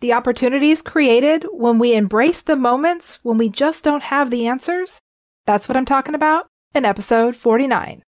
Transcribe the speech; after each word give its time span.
The 0.00 0.14
opportunities 0.14 0.80
created 0.80 1.44
when 1.52 1.78
we 1.78 1.94
embrace 1.94 2.40
the 2.40 2.56
moments 2.56 3.18
when 3.22 3.36
we 3.36 3.50
just 3.50 3.84
don't 3.84 4.04
have 4.04 4.30
the 4.30 4.46
answers? 4.46 4.98
That's 5.46 5.68
what 5.68 5.76
I'm 5.76 5.84
talking 5.84 6.14
about 6.14 6.46
in 6.74 6.86
episode 6.86 7.36
49. 7.36 8.02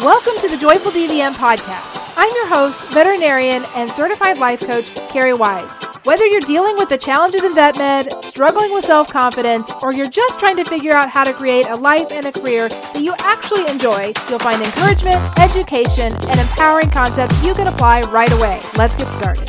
Welcome 0.00 0.32
to 0.40 0.48
the 0.48 0.58
Joyful 0.60 0.90
DVM 0.90 1.34
podcast. 1.34 2.12
I'm 2.16 2.34
your 2.34 2.48
host, 2.48 2.80
veterinarian 2.92 3.64
and 3.76 3.88
certified 3.92 4.38
life 4.38 4.62
coach, 4.62 4.92
Carrie 5.10 5.32
Wise. 5.32 5.70
Whether 6.02 6.26
you're 6.26 6.40
dealing 6.40 6.76
with 6.76 6.88
the 6.88 6.98
challenges 6.98 7.44
in 7.44 7.54
vet 7.54 7.78
med, 7.78 8.12
struggling 8.24 8.72
with 8.72 8.84
self 8.84 9.08
confidence, 9.08 9.70
or 9.80 9.92
you're 9.92 10.10
just 10.10 10.40
trying 10.40 10.56
to 10.56 10.64
figure 10.64 10.92
out 10.92 11.08
how 11.08 11.22
to 11.22 11.32
create 11.32 11.68
a 11.68 11.76
life 11.76 12.10
and 12.10 12.26
a 12.26 12.32
career 12.32 12.68
that 12.68 13.00
you 13.00 13.14
actually 13.20 13.70
enjoy, 13.70 14.12
you'll 14.28 14.40
find 14.40 14.60
encouragement, 14.60 15.38
education, 15.38 16.10
and 16.12 16.40
empowering 16.40 16.90
concepts 16.90 17.44
you 17.44 17.54
can 17.54 17.68
apply 17.68 18.00
right 18.10 18.32
away. 18.32 18.60
Let's 18.76 18.96
get 18.96 19.06
started. 19.06 19.48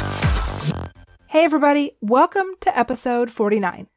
Hey, 1.33 1.45
everybody, 1.45 1.97
welcome 1.99 2.45
to 2.61 2.77
episode 2.77 3.31
49. 3.31 3.87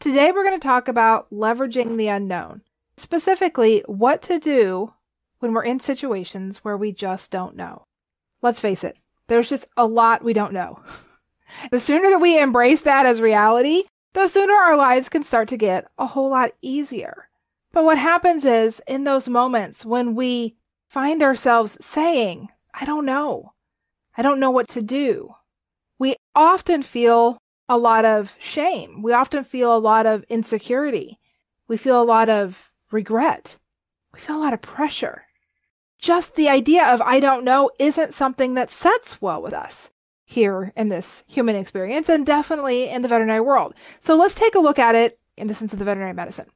Today, 0.00 0.32
we're 0.32 0.46
going 0.46 0.58
to 0.58 0.66
talk 0.66 0.88
about 0.88 1.30
leveraging 1.30 1.98
the 1.98 2.08
unknown, 2.08 2.62
specifically, 2.96 3.84
what 3.84 4.22
to 4.22 4.38
do 4.38 4.94
when 5.40 5.52
we're 5.52 5.66
in 5.66 5.78
situations 5.78 6.64
where 6.64 6.78
we 6.78 6.92
just 6.92 7.30
don't 7.30 7.54
know. 7.54 7.84
Let's 8.40 8.62
face 8.62 8.82
it, 8.82 8.96
there's 9.26 9.50
just 9.50 9.66
a 9.76 9.86
lot 9.86 10.24
we 10.24 10.32
don't 10.32 10.54
know. 10.54 10.80
the 11.70 11.80
sooner 11.80 12.08
that 12.08 12.18
we 12.18 12.40
embrace 12.40 12.80
that 12.80 13.04
as 13.04 13.20
reality, 13.20 13.82
the 14.14 14.26
sooner 14.26 14.54
our 14.54 14.78
lives 14.78 15.10
can 15.10 15.22
start 15.22 15.48
to 15.48 15.58
get 15.58 15.86
a 15.98 16.06
whole 16.06 16.30
lot 16.30 16.52
easier. 16.62 17.28
But 17.72 17.84
what 17.84 17.98
happens 17.98 18.46
is, 18.46 18.80
in 18.86 19.04
those 19.04 19.28
moments 19.28 19.84
when 19.84 20.14
we 20.14 20.56
find 20.88 21.22
ourselves 21.22 21.76
saying, 21.78 22.48
I 22.72 22.86
don't 22.86 23.04
know, 23.04 23.52
I 24.16 24.22
don't 24.22 24.40
know 24.40 24.50
what 24.50 24.68
to 24.68 24.80
do, 24.80 25.34
we 25.98 26.16
often 26.34 26.82
feel 26.82 27.38
a 27.68 27.78
lot 27.78 28.04
of 28.04 28.32
shame. 28.38 29.02
We 29.02 29.12
often 29.12 29.44
feel 29.44 29.74
a 29.74 29.78
lot 29.78 30.06
of 30.06 30.24
insecurity. 30.28 31.18
We 31.68 31.76
feel 31.76 32.00
a 32.00 32.04
lot 32.04 32.28
of 32.28 32.70
regret. 32.90 33.56
We 34.12 34.20
feel 34.20 34.36
a 34.36 34.44
lot 34.44 34.52
of 34.52 34.62
pressure. 34.62 35.24
Just 35.98 36.34
the 36.34 36.48
idea 36.48 36.84
of 36.84 37.00
I 37.00 37.20
don't 37.20 37.44
know 37.44 37.70
isn't 37.78 38.14
something 38.14 38.54
that 38.54 38.70
sets 38.70 39.20
well 39.20 39.42
with 39.42 39.54
us 39.54 39.90
here 40.24 40.72
in 40.76 40.88
this 40.88 41.24
human 41.26 41.56
experience 41.56 42.08
and 42.08 42.26
definitely 42.26 42.88
in 42.88 43.02
the 43.02 43.08
veterinary 43.08 43.40
world. 43.40 43.74
So 44.00 44.16
let's 44.16 44.34
take 44.34 44.54
a 44.54 44.60
look 44.60 44.78
at 44.78 44.94
it 44.94 45.18
in 45.36 45.46
the 45.46 45.54
sense 45.54 45.72
of 45.72 45.78
the 45.78 45.84
veterinary 45.84 46.12
medicine 46.12 46.46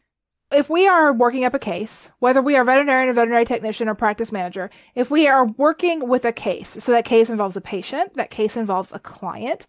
if 0.52 0.68
we 0.68 0.86
are 0.86 1.12
working 1.12 1.44
up 1.44 1.54
a 1.54 1.58
case, 1.58 2.08
whether 2.18 2.42
we 2.42 2.56
are 2.56 2.64
veterinarian 2.64 3.08
or 3.08 3.12
veterinary 3.12 3.44
technician 3.44 3.88
or 3.88 3.94
practice 3.94 4.32
manager, 4.32 4.70
if 4.94 5.10
we 5.10 5.28
are 5.28 5.46
working 5.46 6.08
with 6.08 6.24
a 6.24 6.32
case, 6.32 6.76
so 6.80 6.92
that 6.92 7.04
case 7.04 7.30
involves 7.30 7.56
a 7.56 7.60
patient, 7.60 8.14
that 8.14 8.30
case 8.30 8.56
involves 8.56 8.90
a 8.92 8.98
client, 8.98 9.66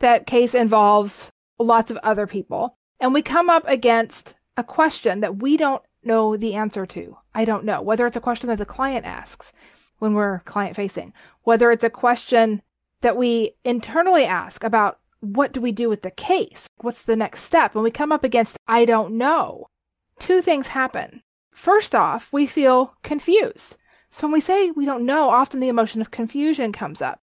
that 0.00 0.26
case 0.26 0.54
involves 0.54 1.30
lots 1.58 1.90
of 1.90 1.96
other 1.98 2.26
people, 2.26 2.76
and 3.00 3.14
we 3.14 3.22
come 3.22 3.48
up 3.48 3.64
against 3.66 4.34
a 4.56 4.64
question 4.64 5.20
that 5.20 5.36
we 5.36 5.56
don't 5.56 5.82
know 6.02 6.36
the 6.36 6.54
answer 6.54 6.86
to. 6.86 7.18
I 7.34 7.44
don't 7.44 7.64
know. 7.64 7.82
Whether 7.82 8.06
it's 8.06 8.16
a 8.16 8.20
question 8.20 8.48
that 8.48 8.58
the 8.58 8.66
client 8.66 9.04
asks 9.04 9.52
when 9.98 10.14
we're 10.14 10.40
client 10.40 10.76
facing, 10.76 11.12
whether 11.42 11.70
it's 11.70 11.84
a 11.84 11.90
question 11.90 12.62
that 13.02 13.16
we 13.16 13.54
internally 13.64 14.24
ask 14.24 14.64
about 14.64 14.98
what 15.20 15.52
do 15.52 15.60
we 15.60 15.72
do 15.72 15.88
with 15.88 16.02
the 16.02 16.10
case? 16.10 16.66
What's 16.80 17.02
the 17.02 17.16
next 17.16 17.42
step? 17.42 17.74
When 17.74 17.84
we 17.84 17.90
come 17.90 18.12
up 18.12 18.24
against 18.24 18.56
I 18.66 18.84
don't 18.84 19.14
know, 19.14 19.66
two 20.18 20.42
things 20.42 20.68
happen. 20.68 21.22
First 21.50 21.94
off, 21.94 22.32
we 22.32 22.46
feel 22.46 22.94
confused. 23.02 23.76
So 24.10 24.26
when 24.26 24.32
we 24.32 24.40
say 24.40 24.70
we 24.70 24.84
don't 24.84 25.06
know, 25.06 25.30
often 25.30 25.60
the 25.60 25.68
emotion 25.68 26.00
of 26.00 26.10
confusion 26.10 26.72
comes 26.72 27.00
up. 27.02 27.20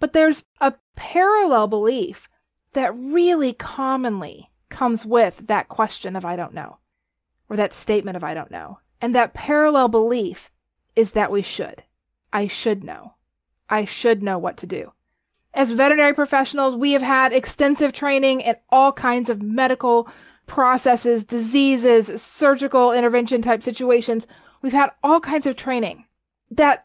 But 0.00 0.12
there's 0.12 0.44
a 0.60 0.74
parallel 0.96 1.68
belief 1.68 2.28
that 2.72 2.96
really 2.96 3.52
commonly 3.52 4.50
comes 4.68 5.04
with 5.04 5.46
that 5.46 5.68
question 5.68 6.16
of 6.16 6.24
I 6.24 6.36
don't 6.36 6.54
know, 6.54 6.78
or 7.48 7.56
that 7.56 7.72
statement 7.72 8.16
of 8.16 8.24
I 8.24 8.34
don't 8.34 8.50
know. 8.50 8.78
And 9.00 9.14
that 9.14 9.34
parallel 9.34 9.88
belief 9.88 10.50
is 10.96 11.12
that 11.12 11.30
we 11.30 11.42
should. 11.42 11.82
I 12.32 12.46
should 12.46 12.82
know. 12.82 13.14
I 13.68 13.84
should 13.84 14.22
know 14.22 14.38
what 14.38 14.56
to 14.58 14.66
do. 14.66 14.92
As 15.54 15.70
veterinary 15.70 16.14
professionals, 16.14 16.76
we 16.76 16.92
have 16.92 17.02
had 17.02 17.32
extensive 17.32 17.92
training 17.92 18.40
in 18.40 18.56
all 18.70 18.92
kinds 18.92 19.28
of 19.28 19.42
medical 19.42 20.08
processes, 20.52 21.24
diseases, 21.24 22.20
surgical 22.20 22.92
intervention 22.92 23.40
type 23.40 23.62
situations. 23.62 24.26
We've 24.60 24.74
had 24.74 24.90
all 25.02 25.18
kinds 25.18 25.46
of 25.46 25.56
training. 25.56 26.04
That 26.50 26.84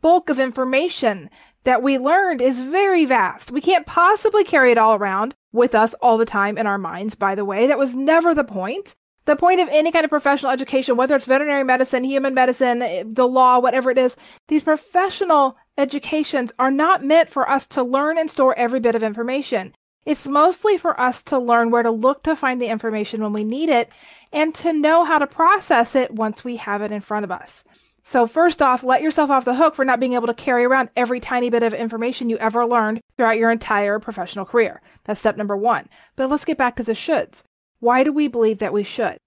bulk 0.00 0.30
of 0.30 0.40
information 0.40 1.28
that 1.64 1.82
we 1.82 1.98
learned 1.98 2.40
is 2.40 2.58
very 2.58 3.04
vast. 3.04 3.50
We 3.50 3.60
can't 3.60 3.84
possibly 3.84 4.44
carry 4.44 4.72
it 4.72 4.78
all 4.78 4.94
around 4.94 5.34
with 5.52 5.74
us 5.74 5.92
all 6.00 6.16
the 6.16 6.24
time 6.24 6.56
in 6.56 6.66
our 6.66 6.78
minds, 6.78 7.14
by 7.14 7.34
the 7.34 7.44
way. 7.44 7.66
That 7.66 7.78
was 7.78 7.94
never 7.94 8.34
the 8.34 8.44
point. 8.44 8.94
The 9.26 9.36
point 9.36 9.60
of 9.60 9.68
any 9.68 9.92
kind 9.92 10.06
of 10.06 10.10
professional 10.10 10.50
education, 10.50 10.96
whether 10.96 11.14
it's 11.14 11.26
veterinary 11.26 11.64
medicine, 11.64 12.04
human 12.04 12.32
medicine, 12.32 12.78
the 13.12 13.28
law, 13.28 13.58
whatever 13.58 13.90
it 13.90 13.98
is, 13.98 14.16
these 14.48 14.62
professional 14.62 15.58
educations 15.76 16.50
are 16.58 16.70
not 16.70 17.04
meant 17.04 17.28
for 17.28 17.46
us 17.46 17.66
to 17.68 17.82
learn 17.82 18.16
and 18.16 18.30
store 18.30 18.56
every 18.58 18.80
bit 18.80 18.94
of 18.94 19.02
information. 19.02 19.74
It's 20.04 20.26
mostly 20.26 20.76
for 20.76 20.98
us 21.00 21.22
to 21.24 21.38
learn 21.38 21.70
where 21.70 21.84
to 21.84 21.90
look 21.90 22.24
to 22.24 22.34
find 22.34 22.60
the 22.60 22.66
information 22.66 23.22
when 23.22 23.32
we 23.32 23.44
need 23.44 23.68
it 23.68 23.88
and 24.32 24.52
to 24.56 24.72
know 24.72 25.04
how 25.04 25.18
to 25.18 25.28
process 25.28 25.94
it 25.94 26.10
once 26.10 26.42
we 26.42 26.56
have 26.56 26.82
it 26.82 26.90
in 26.90 27.00
front 27.00 27.24
of 27.24 27.30
us. 27.30 27.62
So, 28.02 28.26
first 28.26 28.60
off, 28.60 28.82
let 28.82 29.00
yourself 29.00 29.30
off 29.30 29.44
the 29.44 29.54
hook 29.54 29.76
for 29.76 29.84
not 29.84 30.00
being 30.00 30.14
able 30.14 30.26
to 30.26 30.34
carry 30.34 30.64
around 30.64 30.88
every 30.96 31.20
tiny 31.20 31.50
bit 31.50 31.62
of 31.62 31.72
information 31.72 32.28
you 32.28 32.36
ever 32.38 32.66
learned 32.66 33.00
throughout 33.16 33.38
your 33.38 33.52
entire 33.52 34.00
professional 34.00 34.44
career. 34.44 34.82
That's 35.04 35.20
step 35.20 35.36
number 35.36 35.56
one. 35.56 35.88
But 36.16 36.28
let's 36.28 36.44
get 36.44 36.58
back 36.58 36.74
to 36.76 36.82
the 36.82 36.94
shoulds. 36.94 37.44
Why 37.78 38.02
do 38.02 38.12
we 38.12 38.26
believe 38.26 38.58
that 38.58 38.72
we 38.72 38.82
should? 38.82 39.18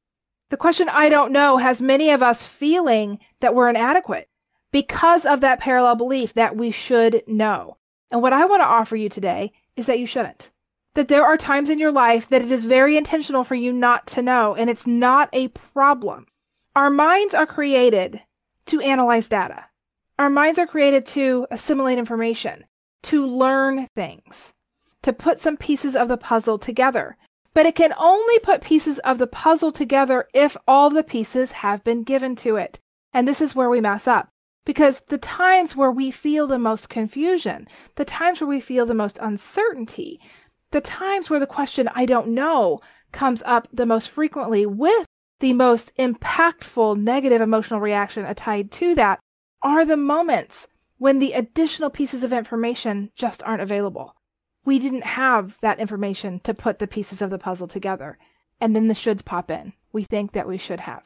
The 0.49 0.57
question 0.57 0.89
I 0.89 1.07
don't 1.07 1.31
know 1.31 1.55
has 1.55 1.81
many 1.81 2.09
of 2.09 2.21
us 2.21 2.45
feeling 2.45 3.19
that 3.39 3.55
we're 3.55 3.69
inadequate 3.69 4.27
because 4.71 5.25
of 5.25 5.39
that 5.39 5.61
parallel 5.61 5.95
belief 5.95 6.33
that 6.33 6.57
we 6.57 6.69
should 6.69 7.23
know. 7.27 7.77
And 8.11 8.21
what 8.21 8.33
I 8.33 8.45
want 8.45 8.61
to 8.61 8.67
offer 8.67 8.97
you 8.97 9.07
today 9.07 9.53
is 9.77 9.85
that 9.85 9.99
you 9.99 10.05
shouldn't 10.05 10.49
that 10.95 11.07
there 11.07 11.23
are 11.23 11.37
times 11.37 11.69
in 11.69 11.77
your 11.77 11.91
life 11.91 12.27
that 12.29 12.41
it 12.41 12.51
is 12.51 12.65
very 12.65 12.97
intentional 12.97 13.43
for 13.43 13.55
you 13.55 13.71
not 13.71 14.07
to 14.07 14.21
know, 14.21 14.55
and 14.55 14.69
it's 14.69 14.87
not 14.87 15.29
a 15.31 15.49
problem. 15.49 16.25
Our 16.75 16.89
minds 16.89 17.33
are 17.33 17.45
created 17.45 18.21
to 18.65 18.81
analyze 18.81 19.27
data. 19.27 19.65
Our 20.17 20.29
minds 20.29 20.57
are 20.57 20.67
created 20.67 21.05
to 21.07 21.45
assimilate 21.51 21.97
information, 21.97 22.65
to 23.03 23.25
learn 23.25 23.87
things, 23.95 24.53
to 25.03 25.13
put 25.13 25.39
some 25.39 25.57
pieces 25.57 25.95
of 25.95 26.07
the 26.07 26.17
puzzle 26.17 26.57
together. 26.57 27.17
But 27.53 27.65
it 27.65 27.75
can 27.75 27.93
only 27.97 28.39
put 28.39 28.61
pieces 28.61 28.99
of 28.99 29.17
the 29.17 29.27
puzzle 29.27 29.71
together 29.71 30.27
if 30.33 30.57
all 30.67 30.89
the 30.89 31.03
pieces 31.03 31.53
have 31.53 31.83
been 31.83 32.03
given 32.03 32.35
to 32.37 32.55
it. 32.55 32.79
And 33.13 33.27
this 33.27 33.39
is 33.39 33.55
where 33.55 33.69
we 33.69 33.79
mess 33.79 34.07
up. 34.07 34.29
Because 34.65 35.03
the 35.07 35.17
times 35.17 35.75
where 35.75 35.91
we 35.91 36.11
feel 36.11 36.47
the 36.47 36.59
most 36.59 36.89
confusion, 36.89 37.67
the 37.95 38.03
times 38.03 38.41
where 38.41 38.47
we 38.47 38.59
feel 38.59 38.85
the 38.85 38.93
most 38.93 39.19
uncertainty, 39.21 40.19
the 40.75 40.81
times 40.81 41.29
where 41.29 41.39
the 41.39 41.47
question, 41.47 41.89
I 41.95 42.05
don't 42.05 42.27
know, 42.27 42.81
comes 43.13 43.41
up 43.45 43.69
the 43.71 43.85
most 43.85 44.09
frequently 44.09 44.65
with 44.65 45.05
the 45.39 45.53
most 45.53 45.89
impactful 45.97 46.99
negative 46.99 47.39
emotional 47.39 47.79
reaction 47.79 48.25
tied 48.35 48.71
to 48.73 48.93
that 48.95 49.19
are 49.61 49.85
the 49.85 49.95
moments 49.95 50.67
when 50.97 51.19
the 51.19 51.31
additional 51.31 51.89
pieces 51.89 52.23
of 52.23 52.33
information 52.33 53.09
just 53.15 53.41
aren't 53.43 53.61
available. 53.61 54.15
We 54.65 54.77
didn't 54.77 55.05
have 55.05 55.57
that 55.61 55.79
information 55.79 56.41
to 56.41 56.53
put 56.53 56.79
the 56.79 56.87
pieces 56.87 57.21
of 57.21 57.29
the 57.29 57.39
puzzle 57.39 57.67
together. 57.67 58.17
And 58.59 58.75
then 58.75 58.89
the 58.89 58.93
shoulds 58.93 59.23
pop 59.23 59.49
in. 59.49 59.71
We 59.93 60.03
think 60.03 60.33
that 60.33 60.47
we 60.47 60.57
should 60.57 60.81
have. 60.81 61.03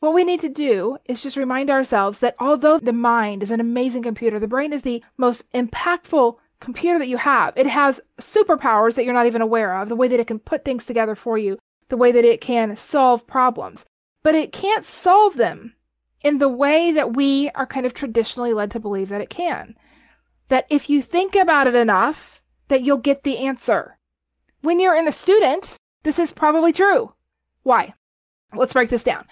What 0.00 0.14
we 0.14 0.24
need 0.24 0.40
to 0.40 0.48
do 0.48 0.96
is 1.04 1.22
just 1.22 1.36
remind 1.36 1.68
ourselves 1.68 2.20
that 2.20 2.36
although 2.38 2.78
the 2.78 2.94
mind 2.94 3.42
is 3.42 3.50
an 3.50 3.60
amazing 3.60 4.02
computer, 4.02 4.38
the 4.38 4.48
brain 4.48 4.72
is 4.72 4.80
the 4.80 5.04
most 5.18 5.44
impactful 5.52 6.36
computer 6.60 6.98
that 6.98 7.08
you 7.08 7.16
have. 7.18 7.52
It 7.56 7.66
has 7.66 8.00
superpowers 8.20 8.94
that 8.94 9.04
you're 9.04 9.14
not 9.14 9.26
even 9.26 9.42
aware 9.42 9.80
of, 9.80 9.88
the 9.88 9.96
way 9.96 10.08
that 10.08 10.20
it 10.20 10.26
can 10.26 10.38
put 10.38 10.64
things 10.64 10.86
together 10.86 11.14
for 11.14 11.36
you, 11.36 11.58
the 11.88 11.96
way 11.96 12.12
that 12.12 12.24
it 12.24 12.40
can 12.40 12.76
solve 12.76 13.26
problems. 13.26 13.84
But 14.22 14.34
it 14.34 14.52
can't 14.52 14.84
solve 14.84 15.36
them 15.36 15.74
in 16.22 16.38
the 16.38 16.48
way 16.48 16.90
that 16.90 17.14
we 17.14 17.50
are 17.50 17.66
kind 17.66 17.84
of 17.84 17.92
traditionally 17.92 18.54
led 18.54 18.70
to 18.70 18.80
believe 18.80 19.10
that 19.10 19.20
it 19.20 19.28
can. 19.30 19.76
That 20.48 20.66
if 20.70 20.88
you 20.88 21.02
think 21.02 21.34
about 21.34 21.66
it 21.66 21.74
enough, 21.74 22.42
that 22.68 22.82
you'll 22.82 22.98
get 22.98 23.22
the 23.22 23.38
answer. 23.38 23.98
When 24.62 24.80
you're 24.80 24.96
in 24.96 25.06
a 25.06 25.12
student, 25.12 25.76
this 26.02 26.18
is 26.18 26.32
probably 26.32 26.72
true. 26.72 27.12
Why? 27.62 27.94
Let's 28.54 28.72
break 28.72 28.88
this 28.88 29.02
down. 29.02 29.26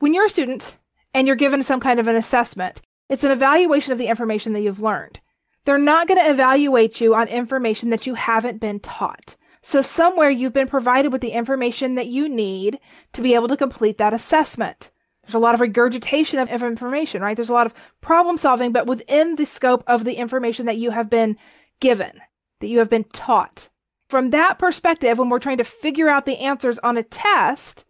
When 0.00 0.14
you're 0.14 0.26
a 0.26 0.30
student 0.30 0.78
and 1.14 1.26
you're 1.26 1.36
given 1.36 1.62
some 1.62 1.78
kind 1.78 2.00
of 2.00 2.08
an 2.08 2.16
assessment, 2.16 2.82
it's 3.08 3.24
an 3.24 3.30
evaluation 3.30 3.92
of 3.92 3.98
the 3.98 4.08
information 4.08 4.52
that 4.54 4.62
you've 4.62 4.82
learned. 4.82 5.20
They're 5.64 5.78
not 5.78 6.08
going 6.08 6.18
to 6.18 6.30
evaluate 6.30 7.00
you 7.00 7.14
on 7.14 7.28
information 7.28 7.90
that 7.90 8.06
you 8.06 8.14
haven't 8.14 8.60
been 8.60 8.80
taught. 8.80 9.36
So 9.62 9.80
somewhere 9.80 10.28
you've 10.28 10.52
been 10.52 10.68
provided 10.68 11.12
with 11.12 11.20
the 11.20 11.30
information 11.30 11.94
that 11.94 12.08
you 12.08 12.28
need 12.28 12.80
to 13.12 13.22
be 13.22 13.34
able 13.34 13.46
to 13.48 13.56
complete 13.56 13.96
that 13.98 14.12
assessment. 14.12 14.90
There's 15.22 15.36
a 15.36 15.38
lot 15.38 15.54
of 15.54 15.60
regurgitation 15.60 16.40
of, 16.40 16.50
information, 16.50 17.22
right? 17.22 17.36
There's 17.36 17.48
a 17.48 17.52
lot 17.52 17.66
of 17.66 17.74
problem 18.00 18.36
solving, 18.36 18.72
but 18.72 18.88
within 18.88 19.36
the 19.36 19.44
scope 19.44 19.84
of 19.86 20.02
the 20.02 20.14
information 20.14 20.66
that 20.66 20.78
you 20.78 20.90
have 20.90 21.08
been 21.08 21.36
given, 21.78 22.20
that 22.58 22.66
you 22.66 22.80
have 22.80 22.90
been 22.90 23.04
taught. 23.04 23.68
from 24.12 24.28
that 24.28 24.58
perspective, 24.58 25.16
when 25.16 25.30
we're 25.30 25.38
trying 25.38 25.56
to 25.56 25.64
figure 25.64 26.10
out 26.10 26.26
the 26.26 26.36
answers 26.40 26.78
on 26.80 26.98
a 26.98 27.02
test, 27.02 27.86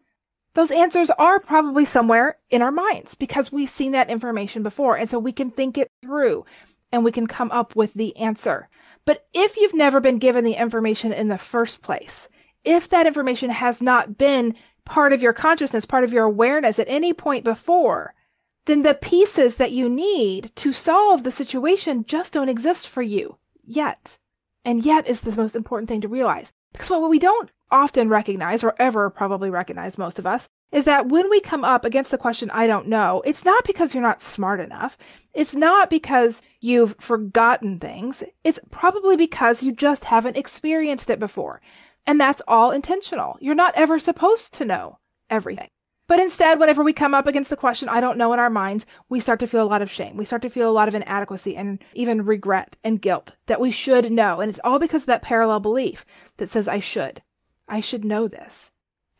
those 0.54 0.70
answers 0.70 1.10
are 1.18 1.40
probably 1.40 1.84
somewhere 1.84 2.36
in 2.48 2.62
our 2.62 2.70
minds 2.70 3.16
because 3.16 3.50
we've 3.50 3.68
seen 3.68 3.90
that 3.90 4.08
information 4.08 4.62
before. 4.62 4.96
And 4.96 5.10
so 5.10 5.18
we 5.18 5.32
can 5.32 5.50
think 5.50 5.76
it 5.76 5.90
through 6.00 6.44
and 6.92 7.02
we 7.02 7.10
can 7.10 7.26
come 7.26 7.50
up 7.50 7.74
with 7.74 7.94
the 7.94 8.16
answer. 8.16 8.68
But 9.04 9.26
if 9.32 9.56
you've 9.56 9.74
never 9.74 10.00
been 10.00 10.18
given 10.18 10.44
the 10.44 10.54
information 10.54 11.12
in 11.12 11.28
the 11.28 11.38
first 11.38 11.82
place, 11.82 12.28
if 12.64 12.88
that 12.90 13.06
information 13.06 13.50
has 13.50 13.80
not 13.80 14.16
been 14.16 14.54
part 14.84 15.12
of 15.12 15.22
your 15.22 15.32
consciousness, 15.32 15.84
part 15.84 16.04
of 16.04 16.12
your 16.12 16.24
awareness 16.24 16.78
at 16.78 16.88
any 16.88 17.12
point 17.12 17.44
before, 17.44 18.14
then 18.66 18.82
the 18.82 18.94
pieces 18.94 19.56
that 19.56 19.72
you 19.72 19.88
need 19.88 20.54
to 20.56 20.72
solve 20.72 21.24
the 21.24 21.32
situation 21.32 22.04
just 22.04 22.32
don't 22.32 22.48
exist 22.48 22.86
for 22.86 23.02
you 23.02 23.38
yet. 23.64 24.18
And 24.64 24.84
yet 24.84 25.08
is 25.08 25.22
the 25.22 25.32
most 25.32 25.56
important 25.56 25.88
thing 25.88 26.00
to 26.02 26.08
realize. 26.08 26.52
Because 26.72 26.90
what 26.90 27.10
we 27.10 27.18
don't 27.18 27.50
often 27.70 28.08
recognize, 28.08 28.62
or 28.62 28.74
ever 28.78 29.10
probably 29.10 29.50
recognize, 29.50 29.98
most 29.98 30.18
of 30.18 30.26
us, 30.26 30.48
is 30.72 30.86
that 30.86 31.08
when 31.08 31.28
we 31.30 31.40
come 31.40 31.64
up 31.64 31.84
against 31.84 32.10
the 32.10 32.18
question, 32.18 32.50
I 32.50 32.66
don't 32.66 32.88
know, 32.88 33.22
it's 33.24 33.44
not 33.44 33.64
because 33.64 33.94
you're 33.94 34.02
not 34.02 34.22
smart 34.22 34.58
enough. 34.58 34.96
It's 35.34 35.54
not 35.54 35.90
because 35.90 36.40
you've 36.60 36.96
forgotten 36.98 37.78
things. 37.78 38.24
It's 38.42 38.58
probably 38.70 39.16
because 39.16 39.62
you 39.62 39.72
just 39.72 40.06
haven't 40.06 40.36
experienced 40.36 41.10
it 41.10 41.20
before. 41.20 41.60
And 42.06 42.20
that's 42.20 42.42
all 42.48 42.70
intentional. 42.70 43.36
You're 43.40 43.54
not 43.54 43.74
ever 43.76 43.98
supposed 43.98 44.54
to 44.54 44.64
know 44.64 44.98
everything. 45.30 45.68
But 46.08 46.18
instead, 46.18 46.58
whenever 46.58 46.82
we 46.82 46.92
come 46.92 47.14
up 47.14 47.26
against 47.26 47.48
the 47.48 47.56
question, 47.56 47.88
I 47.88 48.00
don't 48.00 48.18
know 48.18 48.32
in 48.32 48.40
our 48.40 48.50
minds, 48.50 48.86
we 49.08 49.20
start 49.20 49.40
to 49.40 49.46
feel 49.46 49.62
a 49.62 49.68
lot 49.68 49.82
of 49.82 49.90
shame. 49.90 50.16
We 50.16 50.24
start 50.24 50.42
to 50.42 50.50
feel 50.50 50.68
a 50.68 50.72
lot 50.72 50.88
of 50.88 50.94
inadequacy 50.94 51.56
and 51.56 51.78
even 51.94 52.24
regret 52.24 52.76
and 52.82 53.00
guilt 53.00 53.32
that 53.46 53.60
we 53.60 53.70
should 53.70 54.10
know. 54.10 54.40
And 54.40 54.50
it's 54.50 54.60
all 54.64 54.78
because 54.78 55.02
of 55.02 55.06
that 55.06 55.22
parallel 55.22 55.60
belief 55.60 56.04
that 56.38 56.50
says, 56.50 56.66
I 56.66 56.80
should. 56.80 57.22
I 57.68 57.80
should 57.80 58.04
know 58.04 58.26
this. 58.26 58.70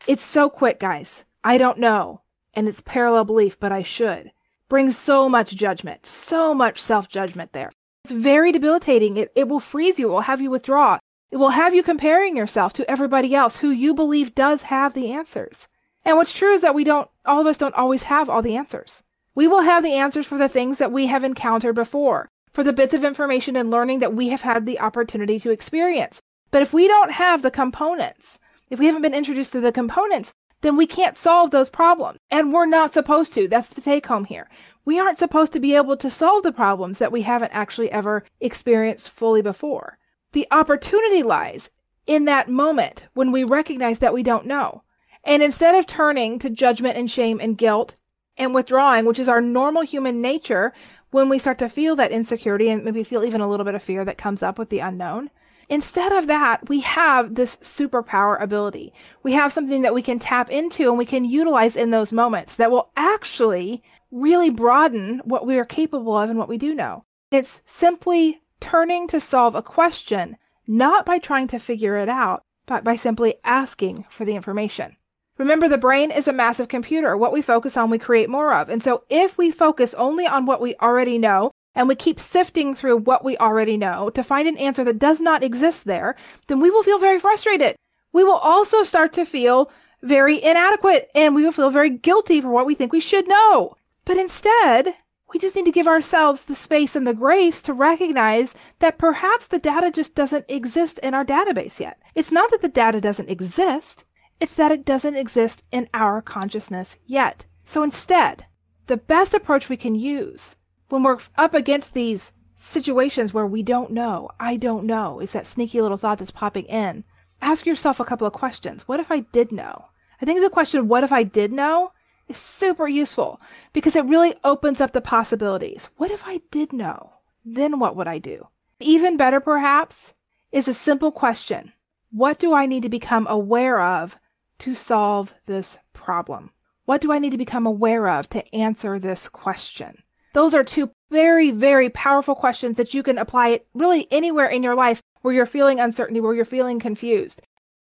It's 0.07 0.23
so 0.23 0.49
quick, 0.49 0.79
guys. 0.79 1.23
I 1.43 1.57
don't 1.57 1.77
know. 1.77 2.21
And 2.53 2.67
it's 2.67 2.81
parallel 2.81 3.25
belief, 3.25 3.59
but 3.59 3.71
I 3.71 3.83
should. 3.83 4.31
Brings 4.69 4.97
so 4.97 5.27
much 5.27 5.55
judgment, 5.55 6.05
so 6.05 6.53
much 6.53 6.81
self 6.81 7.09
judgment 7.09 7.53
there. 7.53 7.71
It's 8.05 8.13
very 8.13 8.51
debilitating. 8.51 9.17
It, 9.17 9.31
it 9.35 9.47
will 9.47 9.59
freeze 9.59 9.99
you. 9.99 10.07
It 10.07 10.11
will 10.11 10.21
have 10.21 10.41
you 10.41 10.49
withdraw. 10.49 10.99
It 11.31 11.37
will 11.37 11.49
have 11.49 11.73
you 11.73 11.83
comparing 11.83 12.37
yourself 12.37 12.73
to 12.73 12.89
everybody 12.89 13.33
else 13.33 13.57
who 13.57 13.69
you 13.71 13.93
believe 13.93 14.35
does 14.35 14.63
have 14.63 14.93
the 14.93 15.11
answers. 15.11 15.67
And 16.05 16.17
what's 16.17 16.33
true 16.33 16.53
is 16.53 16.61
that 16.61 16.75
we 16.75 16.83
don't, 16.83 17.09
all 17.25 17.41
of 17.41 17.47
us 17.47 17.57
don't 17.57 17.75
always 17.75 18.03
have 18.03 18.29
all 18.29 18.41
the 18.41 18.55
answers. 18.55 19.01
We 19.35 19.47
will 19.47 19.61
have 19.61 19.83
the 19.83 19.93
answers 19.93 20.27
for 20.27 20.37
the 20.37 20.49
things 20.49 20.77
that 20.77 20.91
we 20.91 21.07
have 21.07 21.23
encountered 21.23 21.73
before, 21.73 22.29
for 22.51 22.63
the 22.63 22.73
bits 22.73 22.93
of 22.93 23.03
information 23.03 23.55
and 23.55 23.71
learning 23.71 23.99
that 23.99 24.13
we 24.13 24.29
have 24.29 24.41
had 24.41 24.65
the 24.65 24.79
opportunity 24.79 25.39
to 25.39 25.49
experience. 25.49 26.21
But 26.51 26.61
if 26.61 26.71
we 26.71 26.87
don't 26.87 27.13
have 27.13 27.41
the 27.41 27.49
components, 27.49 28.37
if 28.69 28.79
we 28.79 28.85
haven't 28.85 29.01
been 29.01 29.15
introduced 29.15 29.53
to 29.53 29.61
the 29.61 29.71
components, 29.71 30.33
then 30.63 30.75
we 30.75 30.87
can't 30.87 31.17
solve 31.17 31.51
those 31.51 31.69
problems. 31.69 32.17
And 32.31 32.51
we're 32.51 32.65
not 32.65 32.93
supposed 32.93 33.33
to. 33.33 33.47
That's 33.47 33.67
the 33.67 33.81
take 33.81 34.07
home 34.07 34.25
here. 34.25 34.49
We 34.85 34.99
aren't 34.99 35.19
supposed 35.19 35.53
to 35.53 35.59
be 35.59 35.75
able 35.75 35.95
to 35.97 36.09
solve 36.09 36.43
the 36.43 36.51
problems 36.51 36.97
that 36.97 37.11
we 37.11 37.21
haven't 37.21 37.51
actually 37.51 37.91
ever 37.91 38.23
experienced 38.39 39.09
fully 39.09 39.41
before. 39.41 39.99
The 40.31 40.47
opportunity 40.49 41.21
lies 41.21 41.69
in 42.07 42.25
that 42.25 42.49
moment 42.49 43.05
when 43.13 43.31
we 43.31 43.43
recognize 43.43 43.99
that 43.99 44.13
we 44.13 44.23
don't 44.23 44.47
know. 44.47 44.83
And 45.23 45.43
instead 45.43 45.75
of 45.75 45.85
turning 45.85 46.39
to 46.39 46.49
judgment 46.49 46.97
and 46.97 47.11
shame 47.11 47.39
and 47.39 47.57
guilt 47.57 47.95
and 48.35 48.53
withdrawing, 48.53 49.05
which 49.05 49.19
is 49.19 49.29
our 49.29 49.41
normal 49.41 49.83
human 49.83 50.21
nature 50.21 50.73
when 51.11 51.29
we 51.29 51.39
start 51.39 51.59
to 51.59 51.69
feel 51.69 51.95
that 51.95 52.11
insecurity 52.11 52.69
and 52.69 52.83
maybe 52.83 53.03
feel 53.03 53.23
even 53.23 53.39
a 53.39 53.49
little 53.49 53.65
bit 53.65 53.75
of 53.75 53.83
fear 53.83 54.03
that 54.03 54.17
comes 54.17 54.41
up 54.41 54.57
with 54.57 54.69
the 54.69 54.79
unknown, 54.79 55.29
instead 55.69 56.11
of 56.11 56.27
that, 56.27 56.69
we 56.69 56.81
have 56.81 57.35
this 57.35 57.57
superpower 57.57 58.41
ability. 58.41 58.93
We 59.21 59.33
have 59.33 59.53
something 59.53 59.81
that 59.81 59.93
we 59.93 60.01
can 60.01 60.19
tap 60.19 60.49
into 60.49 60.89
and 60.89 60.97
we 60.97 61.05
can 61.05 61.25
utilize 61.25 61.75
in 61.75 61.91
those 61.91 62.13
moments 62.13 62.55
that 62.55 62.71
will 62.71 62.89
actually 62.95 63.83
really 64.11 64.49
broaden 64.49 65.21
what 65.25 65.45
we 65.45 65.57
are 65.57 65.65
capable 65.65 66.17
of 66.17 66.29
and 66.29 66.37
what 66.37 66.49
we 66.49 66.57
do 66.57 66.75
know. 66.75 67.05
It's 67.31 67.61
simply 67.65 68.41
turning 68.59 69.07
to 69.07 69.19
solve 69.19 69.55
a 69.55 69.61
question, 69.61 70.37
not 70.67 71.05
by 71.05 71.17
trying 71.17 71.47
to 71.47 71.59
figure 71.59 71.97
it 71.97 72.09
out, 72.09 72.43
but 72.65 72.83
by 72.83 72.95
simply 72.95 73.35
asking 73.43 74.05
for 74.09 74.23
the 74.23 74.35
information. 74.35 74.97
Remember, 75.37 75.67
the 75.67 75.79
brain 75.79 76.11
is 76.11 76.27
a 76.27 76.33
massive 76.33 76.67
computer. 76.67 77.17
What 77.17 77.33
we 77.33 77.41
focus 77.41 77.75
on, 77.75 77.89
we 77.89 77.97
create 77.97 78.29
more 78.29 78.53
of. 78.53 78.69
And 78.69 78.83
so 78.83 79.03
if 79.09 79.37
we 79.37 79.49
focus 79.49 79.95
only 79.95 80.27
on 80.27 80.45
what 80.45 80.61
we 80.61 80.75
already 80.75 81.17
know, 81.17 81.51
and 81.75 81.87
we 81.87 81.95
keep 81.95 82.19
sifting 82.19 82.75
through 82.75 82.97
what 82.97 83.23
we 83.23 83.37
already 83.37 83.77
know 83.77 84.09
to 84.11 84.23
find 84.23 84.47
an 84.47 84.57
answer 84.57 84.83
that 84.83 84.99
does 84.99 85.19
not 85.19 85.43
exist 85.43 85.85
there, 85.85 86.15
then 86.47 86.59
we 86.59 86.69
will 86.69 86.83
feel 86.83 86.99
very 86.99 87.19
frustrated. 87.19 87.75
We 88.11 88.23
will 88.23 88.37
also 88.37 88.83
start 88.83 89.13
to 89.13 89.25
feel 89.25 89.71
very 90.01 90.43
inadequate 90.43 91.09
and 91.15 91.33
we 91.33 91.43
will 91.43 91.51
feel 91.51 91.71
very 91.71 91.89
guilty 91.89 92.41
for 92.41 92.49
what 92.49 92.65
we 92.65 92.75
think 92.75 92.91
we 92.91 92.99
should 92.99 93.27
know. 93.27 93.75
But 94.05 94.17
instead, 94.17 94.95
we 95.33 95.39
just 95.39 95.55
need 95.55 95.65
to 95.65 95.71
give 95.71 95.87
ourselves 95.87 96.43
the 96.43 96.55
space 96.55 96.95
and 96.95 97.07
the 97.07 97.13
grace 97.13 97.61
to 97.63 97.73
recognize 97.73 98.53
that 98.79 98.99
perhaps 98.99 99.47
the 99.47 99.57
data 99.57 99.89
just 99.89 100.13
doesn't 100.13 100.45
exist 100.47 100.99
in 100.99 101.13
our 101.15 101.25
database 101.25 101.79
yet. 101.79 101.97
It's 102.13 102.31
not 102.31 102.51
that 102.51 102.61
the 102.61 102.67
data 102.67 103.01
doesn't 103.01 103.29
exist. 103.29 104.03
It's 104.39 104.53
that 104.55 104.71
it 104.71 104.85
doesn't 104.85 105.15
exist 105.15 105.63
in 105.71 105.89
our 105.93 106.21
consciousness 106.21 106.97
yet. 107.05 107.45
So 107.65 107.81
instead, 107.81 108.45
the 108.87 108.97
best 108.97 109.33
approach 109.33 109.69
we 109.69 109.77
can 109.77 109.95
use 109.95 110.55
when 110.93 111.01
we're 111.01 111.17
up 111.39 111.55
against 111.55 111.95
these 111.95 112.31
situations 112.55 113.33
where 113.33 113.47
we 113.47 113.63
don't 113.63 113.89
know, 113.89 114.29
I 114.39 114.57
don't 114.57 114.85
know, 114.85 115.19
is 115.19 115.31
that 115.31 115.47
sneaky 115.47 115.81
little 115.81 115.97
thought 115.97 116.19
that's 116.19 116.29
popping 116.29 116.65
in. 116.65 117.03
Ask 117.41 117.65
yourself 117.65 117.99
a 117.99 118.05
couple 118.05 118.27
of 118.27 118.33
questions. 118.33 118.83
What 118.87 118.99
if 118.99 119.11
I 119.11 119.21
did 119.21 119.51
know? 119.51 119.85
I 120.21 120.25
think 120.25 120.39
the 120.39 120.51
question, 120.51 120.87
what 120.87 121.03
if 121.03 121.11
I 121.11 121.23
did 121.23 121.51
know, 121.51 121.93
is 122.27 122.37
super 122.37 122.87
useful 122.87 123.41
because 123.73 123.95
it 123.95 124.05
really 124.05 124.35
opens 124.43 124.79
up 124.79 124.91
the 124.91 125.01
possibilities. 125.01 125.89
What 125.97 126.11
if 126.11 126.27
I 126.27 126.41
did 126.51 126.71
know? 126.71 127.13
Then 127.43 127.79
what 127.79 127.95
would 127.95 128.07
I 128.07 128.19
do? 128.19 128.49
Even 128.79 129.17
better, 129.17 129.39
perhaps, 129.39 130.13
is 130.51 130.67
a 130.67 130.75
simple 130.75 131.11
question 131.11 131.73
What 132.11 132.37
do 132.37 132.53
I 132.53 132.67
need 132.67 132.83
to 132.83 132.89
become 132.89 133.25
aware 133.27 133.81
of 133.81 134.17
to 134.59 134.75
solve 134.75 135.33
this 135.47 135.79
problem? 135.91 136.51
What 136.85 137.01
do 137.01 137.11
I 137.11 137.17
need 137.17 137.31
to 137.31 137.37
become 137.39 137.65
aware 137.65 138.07
of 138.07 138.29
to 138.29 138.55
answer 138.55 138.99
this 138.99 139.27
question? 139.27 140.02
Those 140.33 140.53
are 140.53 140.63
two 140.63 140.91
very, 141.11 141.51
very 141.51 141.89
powerful 141.89 142.35
questions 142.35 142.77
that 142.77 142.93
you 142.93 143.03
can 143.03 143.17
apply 143.17 143.49
it 143.49 143.67
really 143.73 144.07
anywhere 144.11 144.47
in 144.47 144.63
your 144.63 144.75
life 144.75 145.01
where 145.21 145.33
you're 145.33 145.45
feeling 145.45 145.79
uncertainty, 145.79 146.19
where 146.19 146.33
you're 146.33 146.45
feeling 146.45 146.79
confused. 146.79 147.41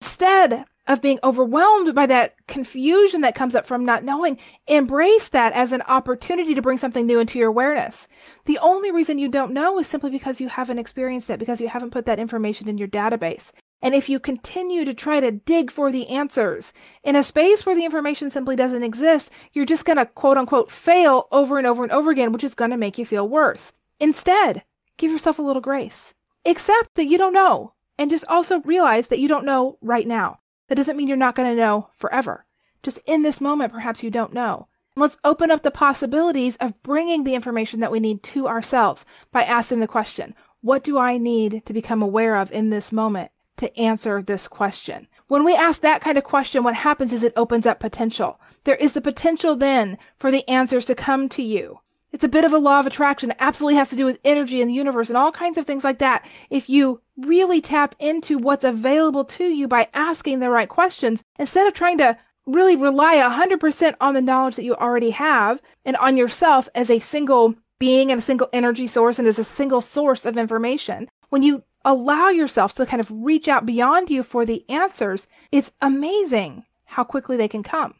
Instead 0.01 0.65
of 0.87 1.03
being 1.03 1.19
overwhelmed 1.23 1.95
by 1.95 2.07
that 2.07 2.35
confusion 2.47 3.21
that 3.21 3.35
comes 3.35 3.55
up 3.55 3.67
from 3.67 3.85
not 3.85 4.05
knowing, 4.05 4.39
embrace 4.67 5.29
that 5.29 5.53
as 5.53 5.71
an 5.73 5.83
opportunity 5.83 6.55
to 6.55 6.63
bring 6.63 6.79
something 6.79 7.07
new 7.07 7.21
into 7.21 7.39
your 7.39 7.49
awareness. 7.49 8.09
The 8.47 8.59
only 8.59 8.91
reason 8.91 9.19
you 9.19 9.29
don't 9.29 9.53
know 9.53 9.79
is 9.79 9.87
simply 9.87 10.11
because 10.11 10.41
you 10.41 10.49
haven't 10.49 10.79
experienced 10.79 11.29
it, 11.29 11.39
because 11.39 11.61
you 11.61 11.69
haven't 11.69 11.91
put 11.91 12.07
that 12.07 12.19
information 12.19 12.69
in 12.69 12.79
your 12.79 12.89
database. 12.89 13.53
And 13.81 13.95
if 13.95 14.09
you 14.09 14.19
continue 14.19 14.85
to 14.85 14.93
try 14.93 15.21
to 15.21 15.31
dig 15.31 15.71
for 15.71 15.93
the 15.93 16.09
answers 16.09 16.73
in 17.05 17.15
a 17.15 17.23
space 17.23 17.65
where 17.65 17.77
the 17.77 17.85
information 17.85 18.31
simply 18.31 18.57
doesn't 18.57 18.83
exist, 18.83 19.31
you're 19.53 19.65
just 19.65 19.85
going 19.85 19.99
to 19.99 20.07
quote 20.07 20.37
unquote 20.37 20.71
fail 20.71 21.29
over 21.31 21.59
and 21.59 21.67
over 21.67 21.85
and 21.85 21.93
over 21.93 22.11
again, 22.11 22.33
which 22.33 22.45
is 22.45 22.55
going 22.55 22.73
to 22.73 22.77
make 22.77 22.99
you 22.99 23.07
feel 23.07 23.29
worse. 23.29 23.73
Instead, 24.01 24.65
give 24.97 25.13
yourself 25.13 25.39
a 25.39 25.43
little 25.43 25.63
grace. 25.63 26.15
Accept 26.45 26.95
that 26.97 27.07
you 27.07 27.19
don't 27.19 27.33
know 27.33 27.75
and 27.99 28.11
just 28.11 28.25
also 28.27 28.61
realize 28.63 29.09
that 29.09 29.19
you 29.19 29.29
don't 29.29 29.45
know 29.45 29.79
right 29.81 30.07
now. 30.07 30.41
That 30.69 30.75
doesn't 30.75 30.97
mean 30.97 31.09
you're 31.09 31.17
not 31.17 31.35
going 31.35 31.51
to 31.51 31.61
know 31.61 31.91
forever. 31.97 32.47
Just 32.83 32.99
in 33.07 33.23
this 33.23 33.41
moment, 33.41 33.73
perhaps 33.73 34.03
you 34.03 34.11
don't 34.11 34.33
know. 34.33 34.69
Let's 34.97 35.17
open 35.23 35.51
up 35.51 35.63
the 35.63 35.71
possibilities 35.71 36.57
of 36.57 36.83
bringing 36.83 37.23
the 37.23 37.35
information 37.35 37.81
that 37.81 37.93
we 37.93 38.01
need 38.01 38.23
to 38.25 38.49
ourselves 38.49 39.05
by 39.31 39.45
asking 39.45 39.81
the 39.81 39.87
question, 39.87 40.35
what 40.61 40.83
do 40.83 40.99
I 40.99 41.19
need 41.19 41.63
to 41.67 41.73
become 41.73 42.03
aware 42.03 42.37
of 42.37 42.51
in 42.51 42.71
this 42.71 42.91
moment? 42.91 43.31
To 43.59 43.79
answer 43.79 44.23
this 44.23 44.49
question. 44.49 45.07
When 45.29 45.45
we 45.45 45.55
ask 45.55 45.81
that 45.81 46.01
kind 46.01 46.17
of 46.17 46.25
question, 46.25 46.65
what 46.65 46.75
happens 46.75 47.13
is 47.13 47.23
it 47.23 47.35
opens 47.37 47.67
up 47.67 47.79
potential. 47.79 48.41
There 48.65 48.77
is 48.77 48.95
the 48.95 49.01
potential 49.01 49.57
then 49.57 49.99
for 50.19 50.31
the 50.31 50.49
answers 50.49 50.85
to 50.87 50.95
come 50.95 51.29
to 51.31 51.43
you. 51.43 51.81
It's 52.11 52.25
a 52.25 52.29
bit 52.29 52.45
of 52.45 52.53
a 52.55 52.59
law 52.59 52.81
of 52.81 52.87
attraction. 52.87 53.31
It 53.31 53.37
absolutely 53.39 53.77
has 53.77 53.91
to 53.91 53.97
do 53.97 54.07
with 54.07 54.19
energy 54.25 54.63
and 54.63 54.71
the 54.71 54.75
universe 54.75 55.09
and 55.09 55.19
all 55.19 55.31
kinds 55.31 55.59
of 55.59 55.67
things 55.67 55.85
like 55.85 55.99
that. 55.99 56.27
If 56.49 56.71
you 56.71 57.03
really 57.19 57.61
tap 57.61 57.95
into 57.99 58.39
what's 58.39 58.65
available 58.65 59.25
to 59.25 59.45
you 59.45 59.69
by 59.69 59.89
asking 59.93 60.39
the 60.39 60.49
right 60.49 60.69
questions, 60.69 61.23
instead 61.39 61.67
of 61.67 61.75
trying 61.75 61.99
to 61.99 62.17
really 62.47 62.77
rely 62.77 63.17
100% 63.17 63.95
on 64.01 64.15
the 64.15 64.23
knowledge 64.23 64.57
that 64.57 64.65
you 64.65 64.75
already 64.75 65.11
have 65.11 65.61
and 65.85 65.97
on 65.99 66.17
yourself 66.17 66.69
as 66.75 66.89
a 66.89 66.99
single 66.99 67.55
being 67.79 68.11
and 68.11 68.21
a 68.21 68.23
single 68.23 68.49
energy 68.53 68.87
source 68.87 69.19
and 69.19 69.29
as 69.29 69.39
a 69.39 69.45
single 69.45 69.83
source 69.83 70.25
of 70.25 70.39
information, 70.39 71.09
when 71.29 71.43
you 71.43 71.63
allow 71.89 72.29
yourself 72.29 72.75
to 72.75 72.85
kind 72.85 73.01
of 73.01 73.11
reach 73.11 73.49
out 73.49 73.65
beyond 73.65 74.11
you 74.11 74.23
for 74.23 74.45
the 74.45 74.63
answers, 74.69 75.27
it's 75.51 75.73
amazing 75.81 76.67
how 76.85 77.03
quickly 77.03 77.35
they 77.35 77.49
can 77.49 77.63
come. 77.63 77.95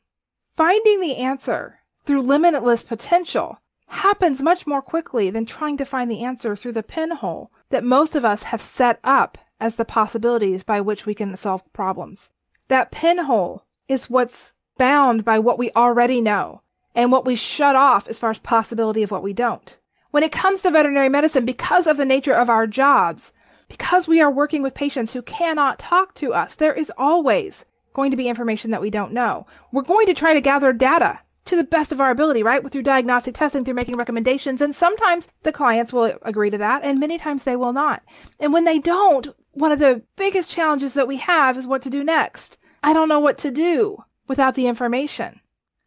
Finding 0.55 1.01
the 1.01 1.17
answer 1.17 1.79
through 2.05 2.21
limitless 2.21 2.83
potential 2.83 3.59
happens 3.87 4.43
much 4.43 4.67
more 4.67 4.83
quickly 4.83 5.31
than 5.31 5.47
trying 5.47 5.79
to 5.79 5.87
find 5.87 6.11
the 6.11 6.23
answer 6.23 6.55
through 6.55 6.73
the 6.73 6.83
pinhole 6.83 7.51
that 7.71 7.83
most 7.83 8.15
of 8.15 8.27
us 8.27 8.43
have 8.45 8.61
set 8.61 9.01
up 9.03 9.39
as 9.59 9.77
the 9.77 9.87
possibilities 9.87 10.63
by 10.63 10.83
which 10.83 11.07
we 11.07 11.15
can 11.15 11.35
solve 11.35 11.63
problems. 11.73 12.29
That 12.69 12.91
pinhole 12.91 13.65
is 13.89 14.11
what's 14.11 14.53
bound 14.77 15.25
by 15.25 15.39
what 15.39 15.59
we 15.59 15.71
already 15.75 16.21
know 16.21 16.61
and 16.95 17.11
what 17.11 17.25
we 17.25 17.35
shut 17.35 17.75
off 17.75 18.07
as 18.07 18.19
far 18.19 18.31
as 18.31 18.39
possibility 18.39 19.03
of 19.03 19.11
what 19.11 19.23
we 19.23 19.33
don't. 19.33 19.79
When 20.11 20.23
it 20.23 20.33
comes 20.33 20.61
to 20.61 20.71
veterinary 20.71 21.09
medicine, 21.09 21.47
because 21.47 21.87
of 21.87 21.97
the 21.97 22.05
nature 22.05 22.35
of 22.35 22.51
our 22.51 22.67
jobs, 22.67 23.33
because 23.69 24.09
we 24.09 24.21
are 24.21 24.31
working 24.31 24.63
with 24.63 24.75
patients 24.75 25.13
who 25.13 25.23
cannot 25.23 25.79
talk 25.79 26.15
to 26.15 26.33
us, 26.35 26.55
there 26.55 26.75
is 26.75 26.93
always 26.97 27.65
going 27.95 28.11
to 28.11 28.17
be 28.17 28.29
information 28.29 28.71
that 28.71 28.81
we 28.81 28.91
don't 28.91 29.13
know. 29.13 29.47
We're 29.73 29.83
going 29.83 30.07
to 30.07 30.15
try 30.15 30.35
to 30.35 30.41
gather 30.41 30.73
data 30.73 31.21
to 31.45 31.57
the 31.57 31.65
best 31.65 31.93
of 31.93 32.01
our 32.01 32.11
ability, 32.11 32.43
right? 32.43 32.69
Through 32.71 32.83
diagnostic 32.83 33.35
testing, 33.35 33.65
through 33.65 33.75
making 33.75 33.97
recommendations. 33.97 34.61
And 34.61 34.77
sometimes 34.77 35.29
the 35.43 35.53
clients 35.53 35.93
will 35.93 36.19
agree 36.23 36.51
to 36.51 36.59
that, 36.59 36.83
and 36.85 36.99
many 36.99 37.19
times 37.19 37.43
they 37.43 37.57
will 37.57 37.73
not. 37.73 38.03
And 38.39 38.53
when 38.53 38.65
they 38.65 38.79
don't, 38.79 39.29
one 39.53 39.73
of 39.73 39.79
the 39.79 40.03
biggest 40.17 40.51
challenges 40.51 40.93
that 40.95 41.09
we 41.09 41.17
have 41.17 41.57
is 41.57 41.67
what 41.67 41.83
to 41.83 41.91
do 41.91 42.05
next. 42.05 42.59
I 42.83 42.93
don't 42.93 43.09
know 43.09 43.21
what 43.21 43.39
to 43.39 43.51
do 43.51 44.05
without 44.29 44.55
the 44.55 44.67
information. 44.67 45.41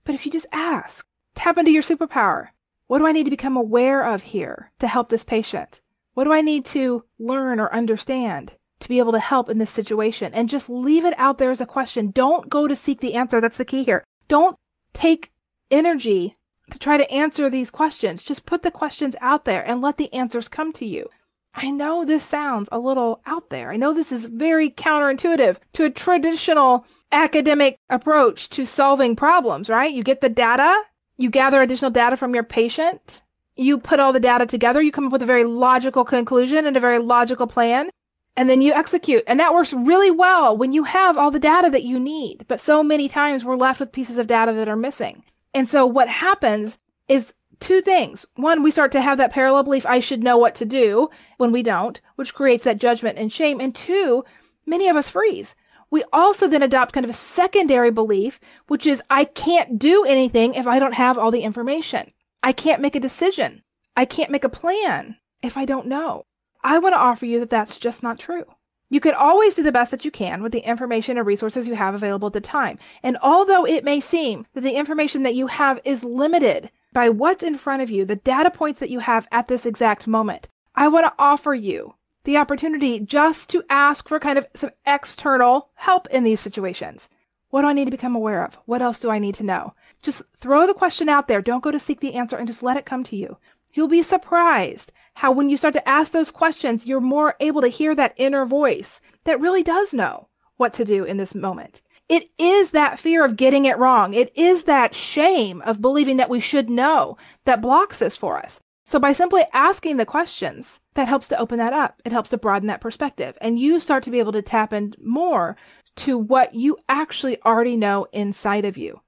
But 0.04 0.16
if 0.16 0.26
you 0.26 0.32
just 0.32 0.48
ask, 0.52 1.06
tap 1.36 1.58
into 1.58 1.72
your 1.72 1.84
superpower. 1.84 2.50
What 2.88 3.00
do 3.00 3.08
I 3.08 3.12
need 3.12 3.26
to 3.26 3.30
become 3.30 3.56
aware 3.56 4.04
of 4.04 4.24
here 4.24 4.72
to 4.80 4.88
help 4.88 5.10
this 5.10 5.24
patient? 5.24 5.81
What 6.14 6.26
do 6.26 6.34
I 6.34 6.42
need 6.42 6.66
to 6.68 7.04
learn 7.20 7.60
or 7.60 7.74
understand 7.74 8.54
to 8.80 8.90
be 8.90 9.00
able 9.00 9.12
to 9.14 9.20
help 9.20 9.50
in 9.50 9.58
this 9.58 9.70
situation? 9.70 10.34
And 10.34 10.50
just 10.50 10.70
leave 10.70 11.06
it 11.06 11.14
out 11.18 11.38
there 11.38 11.52
as 11.52 11.62
a 11.62 11.66
question. 11.66 12.12
Don't 12.12 12.50
go 12.50 12.68
to 12.68 12.76
seek 12.76 13.00
the 13.00 13.14
answer. 13.14 13.40
That's 13.40 13.58
the 13.58 13.66
key 13.66 13.84
here. 13.84 14.04
Don't 14.28 14.58
take 14.94 15.32
energy 15.70 16.38
to 16.70 16.80
try 16.80 16.98
to 16.98 17.12
answer 17.12 17.50
these 17.50 17.70
questions. 17.70 18.24
Just 18.24 18.46
put 18.46 18.64
the 18.64 18.72
questions 18.72 19.16
out 19.22 19.46
there 19.46 19.66
and 19.66 19.82
let 19.82 19.98
the 19.98 20.14
answers 20.14 20.48
come 20.48 20.74
to 20.74 20.86
you. 20.86 21.10
I 21.54 21.70
know 21.70 22.06
this 22.06 22.24
sounds 22.24 22.70
a 22.72 22.80
little 22.80 23.22
out 23.26 23.50
there. 23.50 23.72
I 23.72 23.78
know 23.78 23.94
this 23.94 24.12
is 24.12 24.26
very 24.26 24.70
counterintuitive 24.70 25.58
to 25.74 25.84
a 25.84 25.90
traditional 25.90 26.86
academic 27.12 27.78
approach 27.90 28.50
to 28.50 28.66
solving 28.66 29.16
problems, 29.18 29.70
right? 29.70 29.94
You 29.94 30.04
get 30.04 30.22
the 30.22 30.30
data, 30.30 30.82
you 31.18 31.30
gather 31.30 31.62
additional 31.62 31.92
data 31.92 32.16
from 32.16 32.34
your 32.34 32.44
patient, 32.44 33.22
you 33.62 33.78
put 33.78 34.00
all 34.00 34.14
the 34.14 34.20
data 34.20 34.46
together, 34.46 34.82
you 34.82 34.92
come 34.92 35.06
up 35.06 35.12
with 35.12 35.22
a 35.22 35.28
very 35.28 35.44
logical 35.44 36.04
conclusion 36.04 36.66
and 36.66 36.76
a 36.76 36.82
very 36.82 37.00
logical 37.00 37.48
plan, 37.48 37.90
and 38.36 38.50
then 38.50 38.62
you 38.62 38.74
execute. 38.74 39.24
And 39.28 39.40
that 39.40 39.54
works 39.54 39.74
really 39.74 40.12
well 40.12 40.58
when 40.58 40.74
you 40.74 40.84
have 40.84 41.18
all 41.18 41.32
the 41.32 41.40
data 41.40 41.70
that 41.70 41.84
you 41.84 42.00
need. 42.00 42.46
But 42.48 42.62
so 42.62 42.82
many 42.84 43.08
times 43.08 43.46
we're 43.46 43.56
left 43.56 43.80
with 43.80 43.92
pieces 43.92 44.18
of 44.18 44.28
data 44.28 44.54
that 44.54 44.70
are 44.70 44.76
missing. 44.76 45.24
And 45.54 45.68
so 45.68 45.86
what 45.86 46.08
happens 46.08 46.78
is 47.08 47.34
two 47.60 47.82
things. 47.82 48.26
One, 48.36 48.64
we 48.64 48.72
start 48.72 48.92
to 48.94 49.02
have 49.02 49.18
that 49.20 49.32
parallel 49.32 49.64
belief, 49.64 49.86
I 49.86 50.00
should 50.00 50.24
know 50.24 50.38
what 50.38 50.56
to 50.56 50.66
do 50.66 51.10
when 51.38 51.52
we 51.52 51.62
don't, 51.62 52.02
which 52.16 52.34
creates 52.34 52.64
that 52.64 52.80
judgment 52.80 53.18
and 53.18 53.32
shame. 53.32 53.60
And 53.60 53.76
two, 53.76 54.26
many 54.66 54.88
of 54.88 54.96
us 54.96 55.10
freeze. 55.10 55.56
We 55.90 56.04
also 56.14 56.48
then 56.48 56.64
adopt 56.64 56.94
kind 56.94 57.04
of 57.04 57.10
a 57.10 57.14
secondary 57.14 57.92
belief, 57.92 58.40
which 58.68 58.88
is 58.88 59.04
I 59.10 59.26
can't 59.26 59.78
do 59.78 60.06
anything 60.06 60.54
if 60.54 60.66
I 60.66 60.80
don't 60.80 60.94
have 60.94 61.18
all 61.18 61.32
the 61.32 61.42
information. 61.42 62.12
I 62.44 62.52
can't 62.52 62.82
make 62.82 62.96
a 62.96 63.00
decision. 63.00 63.64
I 63.96 64.06
can't 64.06 64.32
make 64.32 64.44
a 64.44 64.50
plan 64.50 65.18
if 65.42 65.58
I 65.58 65.66
don't 65.66 65.88
know. 65.88 66.26
I 66.64 66.80
want 66.80 66.94
to 66.94 67.00
offer 67.00 67.26
you 67.26 67.40
that 67.40 67.50
that's 67.50 67.78
just 67.78 68.04
not 68.04 68.20
true. 68.20 68.46
You 68.90 69.00
can 69.00 69.14
always 69.14 69.56
do 69.56 69.64
the 69.64 69.72
best 69.72 69.92
that 69.92 70.04
you 70.04 70.12
can 70.12 70.44
with 70.44 70.52
the 70.52 70.68
information 70.68 71.18
and 71.18 71.26
resources 71.26 71.68
you 71.68 71.76
have 71.76 71.96
available 71.96 72.28
at 72.28 72.34
the 72.34 72.42
time. 72.42 72.78
And 73.02 73.18
although 73.22 73.66
it 73.66 73.86
may 73.86 74.00
seem 74.02 74.46
that 74.54 74.62
the 74.62 74.76
information 74.76 75.24
that 75.24 75.36
you 75.36 75.48
have 75.48 75.80
is 75.86 76.04
limited 76.04 76.72
by 76.92 77.08
what's 77.08 77.42
in 77.42 77.58
front 77.58 77.82
of 77.82 77.90
you, 77.90 78.04
the 78.04 78.18
data 78.18 78.52
points 78.52 78.82
that 78.82 78.90
you 78.90 79.00
have 79.00 79.28
at 79.32 79.48
this 79.48 79.66
exact 79.66 80.08
moment, 80.08 80.50
I 80.76 80.90
want 80.90 81.06
to 81.06 81.14
offer 81.18 81.54
you 81.54 81.96
the 82.26 82.38
opportunity 82.38 83.00
just 83.00 83.50
to 83.50 83.64
ask 83.70 84.10
for 84.10 84.20
kind 84.20 84.38
of 84.38 84.46
some 84.56 84.72
external 84.86 85.70
help 85.76 86.08
in 86.10 86.24
these 86.24 86.42
situations. 86.42 87.08
What 87.50 87.62
do 87.62 87.70
I 87.70 87.74
need 87.74 87.86
to 87.86 87.92
become 87.92 88.16
aware 88.16 88.44
of? 88.44 88.58
What 88.66 88.82
else 88.82 89.00
do 89.00 89.10
I 89.10 89.20
need 89.20 89.36
to 89.36 89.44
know? 89.44 89.74
Just 90.02 90.22
throw 90.36 90.66
the 90.66 90.74
question 90.74 91.10
out 91.10 91.28
there. 91.28 91.42
Don't 91.42 91.64
go 91.64 91.72
to 91.72 91.80
seek 91.80 92.00
the 92.00 92.16
answer 92.16 92.36
and 92.36 92.48
just 92.48 92.64
let 92.64 92.78
it 92.78 92.86
come 92.86 93.04
to 93.06 93.16
you. 93.16 93.38
You'll 93.74 93.88
be 93.88 94.02
surprised 94.02 94.92
how 95.16 95.32
when 95.32 95.50
you 95.50 95.58
start 95.58 95.74
to 95.76 95.88
ask 95.88 96.12
those 96.12 96.32
questions, 96.32 96.86
you're 96.86 97.00
more 97.00 97.36
able 97.40 97.62
to 97.62 97.68
hear 97.68 97.96
that 97.96 98.14
inner 98.18 98.46
voice 98.46 99.00
that 99.24 99.40
really 99.40 99.64
does 99.64 99.94
know 99.94 100.28
what 100.58 100.74
to 100.74 100.86
do 100.86 101.04
in 101.04 101.18
this 101.18 101.36
moment. 101.36 101.82
It 102.10 102.30
is 102.38 102.72
that 102.72 103.00
fear 103.00 103.24
of 103.24 103.38
getting 103.38 103.66
it 103.66 103.78
wrong. 103.78 104.14
It 104.14 104.36
is 104.36 104.64
that 104.64 104.94
shame 104.94 105.62
of 105.62 105.82
believing 105.82 106.18
that 106.18 106.30
we 106.30 106.42
should 106.42 106.70
know 106.70 107.18
that 107.46 107.62
blocks 107.62 108.00
this 108.00 108.18
for 108.18 108.38
us. 108.38 108.60
So 108.86 109.00
by 109.00 109.14
simply 109.14 109.46
asking 109.54 109.96
the 109.96 110.06
questions, 110.06 110.82
that 110.96 111.08
helps 111.08 111.30
to 111.30 111.40
open 111.40 111.58
that 111.60 111.72
up. 111.72 112.02
It 112.04 112.12
helps 112.12 112.30
to 112.32 112.38
broaden 112.38 112.68
that 112.68 112.82
perspective. 112.82 113.38
And 113.40 113.58
you 113.58 113.80
start 113.80 114.04
to 114.04 114.12
be 114.12 114.20
able 114.20 114.34
to 114.34 114.42
tap 114.42 114.74
in 114.74 114.94
more 115.02 115.56
to 115.98 116.18
what 116.18 116.54
you 116.54 116.78
actually 116.90 117.42
already 117.44 117.78
know 117.78 118.08
inside 118.12 118.66
of 118.66 118.78
you. 118.78 119.00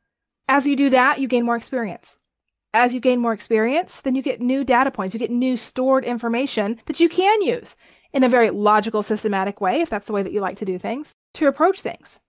As 0.47 0.67
you 0.67 0.75
do 0.75 0.89
that, 0.89 1.19
you 1.19 1.27
gain 1.27 1.45
more 1.45 1.55
experience 1.55 2.17
as 2.73 2.93
you 2.93 2.99
gain 2.99 3.19
more 3.19 3.33
experience, 3.33 4.01
then 4.01 4.15
you 4.15 4.21
get 4.21 4.41
new 4.41 4.63
data 4.63 4.89
points, 4.89 5.13
you 5.13 5.19
get 5.19 5.31
new 5.31 5.55
stored 5.55 6.03
information 6.03 6.79
that 6.85 6.99
you 6.99 7.07
can 7.07 7.41
use 7.41 7.75
in 8.11 8.23
a 8.23 8.29
very 8.29 8.49
logical, 8.49 9.03
systematic 9.03 9.61
way, 9.61 9.81
if 9.81 9.89
that's 9.89 10.07
the 10.07 10.13
way 10.13 10.23
that 10.23 10.33
you 10.33 10.41
like 10.41 10.57
to 10.57 10.65
do 10.65 10.79
things, 10.79 11.13
to 11.33 11.47
approach 11.47 11.81
things. 11.81 12.19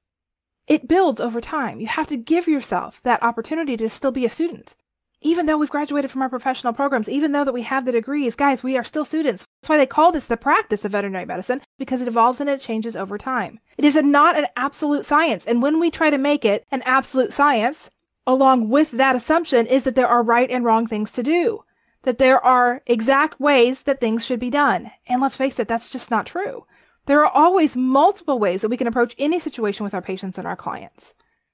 It 0.67 0.89
builds 0.89 1.21
over 1.21 1.41
time. 1.41 1.81
You 1.81 1.87
have 1.87 2.07
to 2.09 2.17
give 2.17 2.47
yourself 2.47 3.01
that 3.05 3.23
opportunity 3.23 3.77
to 3.77 3.91
still 3.91 4.13
be 4.13 4.25
a 4.25 4.31
student. 4.31 4.75
Even 5.21 5.47
though 5.47 5.57
we've 5.57 5.71
graduated 5.71 6.11
from 6.11 6.21
our 6.21 6.29
professional 6.29 6.75
programs, 6.75 7.09
even 7.09 7.33
though 7.33 7.45
that 7.45 7.55
we 7.55 7.63
have 7.63 7.87
the 7.87 7.93
degrees, 7.93 8.35
guys, 8.35 8.63
we 8.63 8.77
are 8.77 8.85
still 8.85 9.07
students. 9.07 9.45
That's 9.63 9.71
why 9.71 9.79
they 9.79 9.87
call 9.87 10.13
this 10.13 10.27
the 10.27 10.37
practice 10.37 10.85
of 10.85 10.93
veterinary 10.93 11.25
medicine, 11.25 11.63
because 11.79 12.03
it 12.03 12.09
evolves 12.09 12.41
and 12.41 12.51
it 12.51 12.61
changes 12.61 12.95
over 12.95 13.17
time. 13.17 13.59
It 13.79 13.87
is 13.87 13.97
not 13.97 14.37
an 14.37 14.47
absolute 14.55 15.07
science. 15.07 15.47
And 15.47 15.63
when 15.63 15.81
we 15.81 15.91
try 15.91 16.11
to 16.11 16.19
make 16.19 16.45
it 16.45 16.67
an 16.71 16.83
absolute 16.83 17.33
science, 17.33 17.89
along 18.27 18.69
with 18.69 18.91
that 18.93 19.17
assumption 19.17 19.67
is 19.67 19.85
that 19.85 19.95
there 19.95 20.09
are 20.09 20.23
right 20.23 20.51
and 20.51 20.65
wrong 20.65 20.87
things 20.87 21.11
to 21.13 21.23
do, 21.23 21.65
that 22.03 22.19
there 22.19 22.43
are 22.45 22.83
exact 22.87 23.41
ways 23.41 23.83
that 23.83 24.01
things 24.01 24.25
should 24.25 24.41
be 24.41 24.51
done. 24.51 24.91
And 25.07 25.21
let's 25.21 25.37
face 25.37 25.59
it, 25.59 25.69
that's 25.69 25.89
just 25.89 26.11
not 26.11 26.27
true. 26.27 26.67
There 27.07 27.25
are 27.25 27.31
always 27.31 27.77
multiple 27.77 28.39
ways 28.39 28.63
that 28.63 28.71
we 28.71 28.77
can 28.77 28.87
approach 28.87 29.15
any 29.19 29.39
situation 29.39 29.85
with 29.85 29.95
our 29.95 30.03
patients 30.03 30.39
and 30.39 30.47
our 30.47 30.57
clients. 30.57 31.13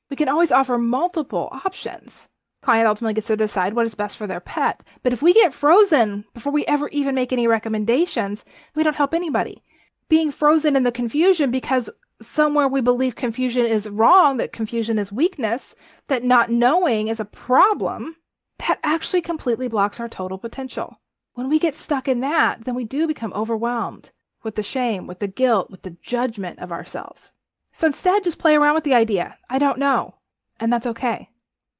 We 0.09 0.17
can 0.17 0.29
always 0.29 0.53
offer 0.53 0.79
multiple 0.79 1.49
options. 1.65 2.29
Client 2.62 2.87
ultimately 2.87 3.15
gets 3.15 3.29
to 3.29 3.37
decide 3.37 3.75
what 3.75 3.87
is 3.87 3.95
best 3.95 4.17
for 4.17 4.27
their 4.27 4.41
pet. 4.41 4.83
But 5.03 5.12
if 5.12 5.23
we 5.23 5.33
get 5.33 5.55
frozen 5.55 6.25
before 6.35 6.53
we 6.53 6.67
ever 6.67 6.89
even 6.89 7.15
make 7.15 7.33
any 7.33 7.47
recommendations, 7.47 8.45
we 8.75 8.83
don't 8.83 8.97
help 8.97 9.15
anybody. 9.15 9.62
Being 10.09 10.31
frozen 10.31 10.77
in 10.77 10.83
the 10.83 10.93
confusion 10.93 11.50
because 11.50 11.89
somewhere 12.23 12.69
we 12.69 12.81
believe 12.81 13.17
confusion 13.17 13.67
is 13.67 13.89
wrong, 13.89 14.37
that 14.37 14.53
confusion 14.53 14.99
is 14.99 15.12
weakness, 15.12 15.75
that 16.09 16.25
not 16.25 16.50
knowing 16.50 17.09
is 17.09 17.21
a 17.21 17.25
problem, 17.25 18.17
that 18.59 18.79
actually 18.83 19.23
completely 19.23 19.69
blocks 19.69 20.00
our 20.00 20.09
total 20.09 20.39
potential. 20.39 21.00
When 21.35 21.49
we 21.49 21.59
get 21.59 21.75
stuck 21.75 22.09
in 22.09 22.21
that, 22.21 22.65
then 22.65 22.75
we 22.75 22.85
do 22.85 23.07
become 23.07 23.33
overwhelmed 23.33 24.11
with 24.43 24.57
the 24.57 24.62
shame, 24.62 25.07
with 25.07 25.21
the 25.21 25.29
guilt, 25.29 25.71
with 25.71 25.83
the 25.83 25.97
judgment 26.03 26.59
of 26.59 26.73
ourselves. 26.73 27.31
So 27.73 27.87
instead, 27.87 28.25
just 28.25 28.39
play 28.39 28.57
around 28.57 28.75
with 28.75 28.85
the 28.85 28.95
idea. 28.95 29.39
I 29.49 29.59
don't 29.59 29.79
know. 29.79 30.17
And 30.59 30.73
that's 30.73 30.87
okay. 30.87 31.31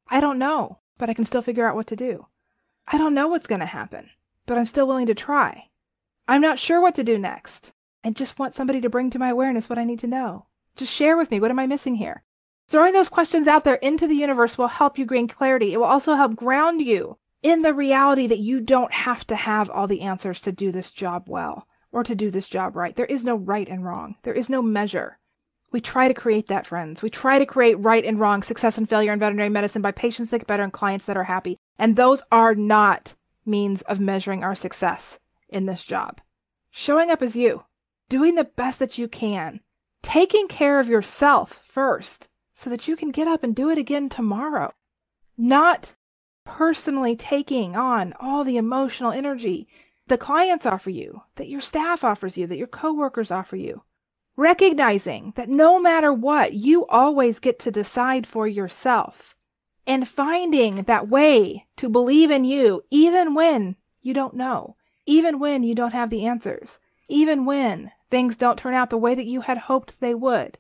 I 0.09 0.21
don't 0.21 0.39
know, 0.39 0.79
but 0.99 1.11
I 1.11 1.15
can 1.15 1.25
still 1.25 1.43
figure 1.43 1.67
out 1.67 1.77
what 1.77 1.87
to 1.89 1.97
do. 1.97 2.27
I 2.87 2.99
don't 2.99 3.15
know 3.15 3.29
what's 3.29 3.47
going 3.47 3.61
to 3.61 3.67
happen, 3.67 4.11
but 4.47 4.57
I'm 4.57 4.67
still 4.67 4.87
willing 4.87 5.07
to 5.07 5.15
try. 5.15 5.69
I'm 6.27 6.41
not 6.41 6.59
sure 6.59 6.81
what 6.81 6.95
to 6.95 7.05
do 7.05 7.19
next, 7.19 7.73
and 8.03 8.17
just 8.17 8.39
want 8.39 8.55
somebody 8.55 8.81
to 8.81 8.91
bring 8.91 9.11
to 9.11 9.19
my 9.19 9.29
awareness 9.29 9.69
what 9.69 9.79
I 9.79 9.85
need 9.85 9.99
to 10.01 10.07
know. 10.07 10.47
Just 10.77 10.93
share 10.93 11.17
with 11.17 11.31
me 11.31 11.41
what 11.41 11.51
am 11.51 11.59
I 11.59 11.67
missing 11.67 11.97
here? 11.97 12.23
Throwing 12.69 12.93
those 12.93 13.09
questions 13.09 13.49
out 13.49 13.65
there 13.65 13.75
into 13.77 14.07
the 14.07 14.15
universe 14.15 14.57
will 14.57 14.69
help 14.69 14.97
you 14.97 15.05
gain 15.05 15.29
clarity. 15.29 15.73
It 15.73 15.79
will 15.79 15.85
also 15.85 16.15
help 16.15 16.37
ground 16.37 16.83
you 16.83 17.19
in 17.43 17.63
the 17.63 17.75
reality 17.75 18.27
that 18.27 18.39
you 18.39 18.61
don't 18.61 18.93
have 18.93 19.27
to 19.27 19.37
have 19.37 19.69
all 19.71 19.87
the 19.87 20.03
answers 20.03 20.41
to 20.43 20.53
do 20.53 20.71
this 20.71 20.91
job 20.91 21.25
well 21.27 21.67
or 21.93 22.05
to 22.05 22.15
do 22.15 22.31
this 22.31 22.49
job 22.49 22.77
right. 22.77 22.95
There 22.95 23.07
is 23.07 23.25
no 23.25 23.35
right 23.35 23.69
and 23.69 23.85
wrong. 23.85 24.17
There 24.23 24.35
is 24.35 24.49
no 24.49 24.63
measure. 24.63 25.19
We 25.73 25.81
try 25.81 26.09
to 26.09 26.15
create 26.15 26.49
that, 26.49 26.67
friends. 26.67 27.03
We 27.03 27.11
try 27.11 27.39
to 27.39 27.47
create 27.47 27.75
right 27.75 28.05
and 28.05 28.19
wrong, 28.19 28.43
success 28.43 28.77
and 28.77 28.89
failure 28.89 29.13
in 29.13 29.19
veterinary 29.19 29.49
medicine 29.49 29.83
by 29.83 29.93
patients 29.93 30.31
that 30.31 30.39
get 30.39 30.47
better 30.47 30.65
and 30.65 30.73
clients 30.73 31.07
that 31.07 31.17
are 31.17 31.25
happy. 31.25 31.59
And 31.79 31.97
those 31.97 32.23
are 32.31 32.55
not 32.55 33.15
means 33.47 33.83
of 33.83 34.01
measuring 34.01 34.43
our 34.43 34.55
success 34.55 35.19
in 35.49 35.67
this 35.67 35.85
job. 35.85 36.21
Showing 36.71 37.11
up 37.11 37.23
as 37.23 37.37
you, 37.37 37.65
doing 38.11 38.35
the 38.35 38.45
best 38.45 38.79
that 38.81 38.99
you 38.99 39.09
can, 39.09 39.61
taking 40.03 40.49
care 40.49 40.79
of 40.79 40.89
yourself 40.89 41.61
first 41.65 42.29
so 42.55 42.69
that 42.69 42.87
you 42.87 42.95
can 42.97 43.11
get 43.11 43.27
up 43.27 43.43
and 43.43 43.57
do 43.57 43.71
it 43.71 43.79
again 43.79 44.11
tomorrow. 44.11 44.71
Not 45.39 45.95
personally 46.45 47.17
taking 47.17 47.75
on 47.75 48.13
all 48.21 48.45
the 48.45 48.59
emotional 48.59 49.13
energy 49.13 49.67
the 50.11 50.19
clients 50.19 50.67
offer 50.67 50.91
you, 50.91 51.23
that 51.37 51.49
your 51.49 51.61
staff 51.61 52.03
offers 52.03 52.37
you, 52.37 52.49
that 52.49 52.59
your 52.59 52.67
coworkers 52.67 53.31
offer 53.31 53.55
you. 53.55 53.85
Recognizing 54.37 55.33
that 55.37 55.49
no 55.49 55.79
matter 55.79 56.13
what, 56.13 56.53
you 56.53 56.85
always 56.87 57.39
get 57.39 57.61
to 57.61 57.71
decide 57.71 58.27
for 58.27 58.49
yourself. 58.49 59.37
And 59.87 60.09
finding 60.09 60.83
that 60.83 61.09
way 61.09 61.69
to 61.77 61.89
believe 61.89 62.33
in 62.33 62.45
you, 62.45 62.83
even 62.91 63.35
when 63.35 63.77
you 64.03 64.13
don't 64.13 64.35
know, 64.35 64.75
even 65.07 65.39
when 65.39 65.63
you 65.63 65.77
don't 65.77 65.93
have 65.93 66.11
the 66.11 66.27
answers 66.27 66.81
even 67.11 67.45
when 67.45 67.93
things 68.11 68.37
don't 68.37 68.59
turn 68.59 68.75
out 68.75 68.91
the 68.91 68.97
way 68.97 69.15
that 69.15 69.27
you 69.27 69.43
had 69.43 69.59
hoped 69.59 70.01
they 70.01 70.15
would. 70.15 70.59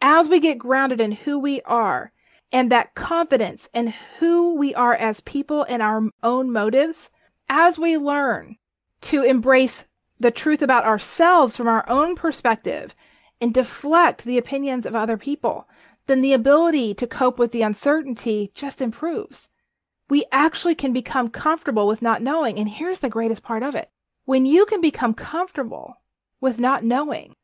As 0.00 0.28
we 0.28 0.40
get 0.40 0.58
grounded 0.58 1.00
in 1.00 1.12
who 1.12 1.38
we 1.38 1.62
are 1.62 2.12
and 2.50 2.70
that 2.70 2.94
confidence 2.94 3.68
in 3.72 3.94
who 4.18 4.54
we 4.54 4.74
are 4.74 4.94
as 4.94 5.20
people 5.20 5.64
and 5.68 5.80
our 5.80 6.02
own 6.22 6.52
motives, 6.52 7.10
as 7.48 7.78
we 7.78 7.96
learn 7.96 8.56
to 9.02 9.22
embrace 9.22 9.84
the 10.18 10.30
truth 10.30 10.62
about 10.62 10.84
ourselves 10.84 11.56
from 11.56 11.68
our 11.68 11.88
own 11.88 12.14
perspective 12.14 12.94
and 13.40 13.54
deflect 13.54 14.24
the 14.24 14.38
opinions 14.38 14.86
of 14.86 14.94
other 14.94 15.16
people, 15.16 15.68
then 16.06 16.20
the 16.20 16.32
ability 16.32 16.94
to 16.94 17.06
cope 17.06 17.38
with 17.38 17.52
the 17.52 17.62
uncertainty 17.62 18.50
just 18.54 18.80
improves. 18.80 19.48
We 20.10 20.24
actually 20.32 20.74
can 20.74 20.92
become 20.92 21.28
comfortable 21.28 21.86
with 21.86 22.02
not 22.02 22.22
knowing. 22.22 22.58
And 22.58 22.68
here's 22.68 22.98
the 22.98 23.08
greatest 23.08 23.42
part 23.42 23.62
of 23.62 23.74
it 23.74 23.90
when 24.24 24.46
you 24.46 24.66
can 24.66 24.80
become 24.80 25.14
comfortable 25.14 25.96
with 26.40 26.58
not 26.58 26.84
knowing, 26.84 27.34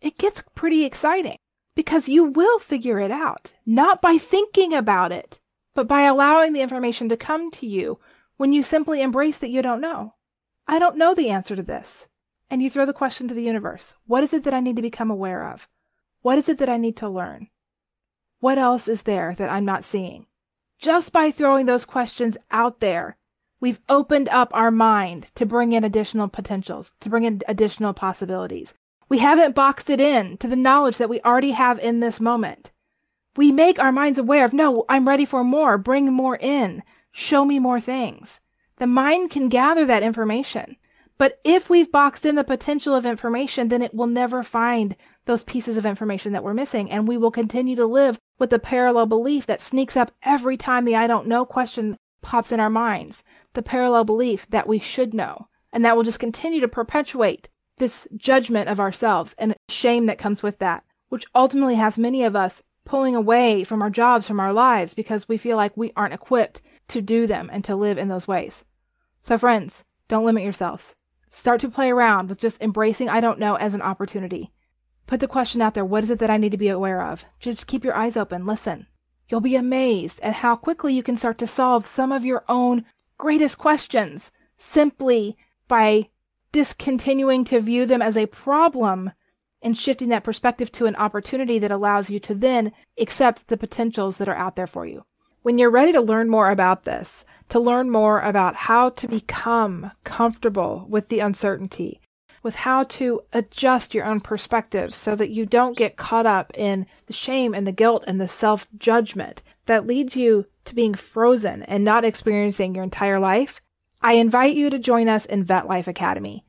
it 0.00 0.18
gets 0.18 0.42
pretty 0.54 0.84
exciting 0.84 1.38
because 1.74 2.08
you 2.08 2.24
will 2.24 2.58
figure 2.58 3.00
it 3.00 3.10
out, 3.10 3.52
not 3.66 4.00
by 4.00 4.18
thinking 4.18 4.72
about 4.72 5.12
it, 5.12 5.40
but 5.74 5.88
by 5.88 6.02
allowing 6.02 6.52
the 6.52 6.60
information 6.60 7.08
to 7.08 7.16
come 7.16 7.50
to 7.50 7.66
you 7.66 7.98
when 8.36 8.52
you 8.52 8.62
simply 8.62 9.02
embrace 9.02 9.38
that 9.38 9.50
you 9.50 9.62
don't 9.62 9.80
know. 9.80 10.14
I 10.66 10.78
don't 10.78 10.96
know 10.96 11.14
the 11.14 11.30
answer 11.30 11.54
to 11.54 11.62
this. 11.62 12.06
And 12.50 12.62
you 12.62 12.70
throw 12.70 12.86
the 12.86 12.92
question 12.94 13.28
to 13.28 13.34
the 13.34 13.42
universe 13.42 13.94
What 14.06 14.24
is 14.24 14.32
it 14.32 14.44
that 14.44 14.54
I 14.54 14.60
need 14.60 14.76
to 14.76 14.82
become 14.82 15.10
aware 15.10 15.46
of? 15.46 15.68
What 16.22 16.38
is 16.38 16.48
it 16.48 16.58
that 16.58 16.68
I 16.68 16.78
need 16.78 16.96
to 16.98 17.08
learn? 17.08 17.48
What 18.40 18.58
else 18.58 18.88
is 18.88 19.02
there 19.02 19.34
that 19.36 19.50
I'm 19.50 19.64
not 19.64 19.84
seeing? 19.84 20.26
Just 20.78 21.12
by 21.12 21.30
throwing 21.30 21.66
those 21.66 21.84
questions 21.84 22.36
out 22.50 22.80
there, 22.80 23.17
we've 23.60 23.80
opened 23.88 24.28
up 24.28 24.50
our 24.52 24.70
mind 24.70 25.26
to 25.34 25.46
bring 25.46 25.72
in 25.72 25.84
additional 25.84 26.28
potentials, 26.28 26.92
to 27.00 27.08
bring 27.08 27.24
in 27.24 27.40
additional 27.48 27.92
possibilities. 27.92 28.74
We 29.08 29.18
haven't 29.18 29.54
boxed 29.54 29.90
it 29.90 30.00
in 30.00 30.36
to 30.38 30.48
the 30.48 30.56
knowledge 30.56 30.98
that 30.98 31.08
we 31.08 31.20
already 31.22 31.52
have 31.52 31.78
in 31.78 32.00
this 32.00 32.20
moment. 32.20 32.72
We 33.36 33.52
make 33.52 33.78
our 33.78 33.92
minds 33.92 34.18
aware 34.18 34.44
of, 34.44 34.52
no, 34.52 34.84
I'm 34.88 35.08
ready 35.08 35.24
for 35.24 35.44
more, 35.44 35.78
bring 35.78 36.12
more 36.12 36.36
in, 36.36 36.82
show 37.12 37.44
me 37.44 37.58
more 37.58 37.80
things. 37.80 38.40
The 38.76 38.86
mind 38.86 39.30
can 39.30 39.48
gather 39.48 39.84
that 39.86 40.02
information. 40.02 40.76
But 41.18 41.40
if 41.42 41.68
we've 41.68 41.90
boxed 41.90 42.24
in 42.24 42.36
the 42.36 42.44
potential 42.44 42.94
of 42.94 43.04
information, 43.04 43.68
then 43.68 43.82
it 43.82 43.92
will 43.92 44.06
never 44.06 44.44
find 44.44 44.94
those 45.24 45.42
pieces 45.42 45.76
of 45.76 45.84
information 45.84 46.32
that 46.32 46.44
we're 46.44 46.54
missing. 46.54 46.90
And 46.90 47.08
we 47.08 47.16
will 47.16 47.32
continue 47.32 47.74
to 47.76 47.86
live 47.86 48.18
with 48.38 48.50
the 48.50 48.60
parallel 48.60 49.06
belief 49.06 49.44
that 49.46 49.60
sneaks 49.60 49.96
up 49.96 50.12
every 50.22 50.56
time 50.56 50.84
the 50.84 50.94
I 50.94 51.08
don't 51.08 51.26
know 51.26 51.44
question 51.44 51.96
pops 52.22 52.52
in 52.52 52.60
our 52.60 52.70
minds. 52.70 53.24
The 53.58 53.62
parallel 53.64 54.04
belief 54.04 54.46
that 54.50 54.68
we 54.68 54.78
should 54.78 55.12
know. 55.12 55.48
And 55.72 55.84
that 55.84 55.96
will 55.96 56.04
just 56.04 56.20
continue 56.20 56.60
to 56.60 56.68
perpetuate 56.68 57.48
this 57.78 58.06
judgment 58.16 58.68
of 58.68 58.78
ourselves 58.78 59.34
and 59.36 59.56
shame 59.68 60.06
that 60.06 60.16
comes 60.16 60.44
with 60.44 60.60
that, 60.60 60.84
which 61.08 61.26
ultimately 61.34 61.74
has 61.74 61.98
many 61.98 62.22
of 62.22 62.36
us 62.36 62.62
pulling 62.84 63.16
away 63.16 63.64
from 63.64 63.82
our 63.82 63.90
jobs, 63.90 64.28
from 64.28 64.38
our 64.38 64.52
lives, 64.52 64.94
because 64.94 65.28
we 65.28 65.36
feel 65.36 65.56
like 65.56 65.76
we 65.76 65.92
aren't 65.96 66.14
equipped 66.14 66.62
to 66.86 67.02
do 67.02 67.26
them 67.26 67.50
and 67.52 67.64
to 67.64 67.74
live 67.74 67.98
in 67.98 68.06
those 68.06 68.28
ways. 68.28 68.62
So, 69.22 69.36
friends, 69.36 69.82
don't 70.06 70.24
limit 70.24 70.44
yourselves. 70.44 70.94
Start 71.28 71.60
to 71.62 71.68
play 71.68 71.90
around 71.90 72.28
with 72.28 72.38
just 72.38 72.62
embracing 72.62 73.08
I 73.08 73.20
don't 73.20 73.40
know 73.40 73.56
as 73.56 73.74
an 73.74 73.82
opportunity. 73.82 74.52
Put 75.08 75.18
the 75.18 75.26
question 75.26 75.60
out 75.60 75.74
there 75.74 75.84
what 75.84 76.04
is 76.04 76.10
it 76.10 76.20
that 76.20 76.30
I 76.30 76.36
need 76.36 76.52
to 76.52 76.56
be 76.56 76.68
aware 76.68 77.02
of? 77.02 77.24
Just 77.40 77.66
keep 77.66 77.82
your 77.82 77.96
eyes 77.96 78.16
open, 78.16 78.46
listen. 78.46 78.86
You'll 79.28 79.40
be 79.40 79.56
amazed 79.56 80.20
at 80.20 80.34
how 80.34 80.54
quickly 80.54 80.94
you 80.94 81.02
can 81.02 81.16
start 81.16 81.38
to 81.38 81.48
solve 81.48 81.86
some 81.88 82.12
of 82.12 82.24
your 82.24 82.44
own 82.48 82.84
greatest 83.18 83.58
questions 83.58 84.30
simply 84.56 85.36
by 85.66 86.08
discontinuing 86.52 87.44
to 87.44 87.60
view 87.60 87.84
them 87.84 88.00
as 88.00 88.16
a 88.16 88.26
problem 88.26 89.12
and 89.60 89.76
shifting 89.76 90.08
that 90.08 90.24
perspective 90.24 90.70
to 90.72 90.86
an 90.86 90.96
opportunity 90.96 91.58
that 91.58 91.70
allows 91.70 92.10
you 92.10 92.20
to 92.20 92.34
then 92.34 92.72
accept 92.98 93.48
the 93.48 93.56
potentials 93.56 94.16
that 94.16 94.28
are 94.28 94.36
out 94.36 94.56
there 94.56 94.66
for 94.66 94.86
you. 94.86 95.04
When 95.42 95.58
you're 95.58 95.70
ready 95.70 95.92
to 95.92 96.00
learn 96.00 96.28
more 96.28 96.50
about 96.50 96.84
this, 96.84 97.24
to 97.48 97.58
learn 97.58 97.90
more 97.90 98.20
about 98.20 98.54
how 98.54 98.90
to 98.90 99.08
become 99.08 99.92
comfortable 100.04 100.86
with 100.88 101.08
the 101.08 101.20
uncertainty, 101.20 102.00
with 102.42 102.56
how 102.56 102.84
to 102.84 103.22
adjust 103.32 103.94
your 103.94 104.04
own 104.04 104.20
perspective 104.20 104.94
so 104.94 105.16
that 105.16 105.30
you 105.30 105.46
don't 105.46 105.76
get 105.76 105.96
caught 105.96 106.26
up 106.26 106.52
in 106.54 106.86
the 107.06 107.12
shame 107.12 107.54
and 107.54 107.66
the 107.66 107.72
guilt 107.72 108.04
and 108.06 108.20
the 108.20 108.28
self 108.28 108.66
judgment 108.76 109.42
that 109.66 109.86
leads 109.86 110.16
you 110.16 110.46
to 110.68 110.74
being 110.74 110.94
frozen 110.94 111.62
and 111.64 111.84
not 111.84 112.04
experiencing 112.04 112.74
your 112.74 112.84
entire 112.84 113.20
life, 113.20 113.60
I 114.00 114.14
invite 114.14 114.56
you 114.56 114.70
to 114.70 114.78
join 114.78 115.08
us 115.08 115.26
in 115.26 115.44
Vet 115.44 115.66
Life 115.66 115.88
Academy. 115.88 116.44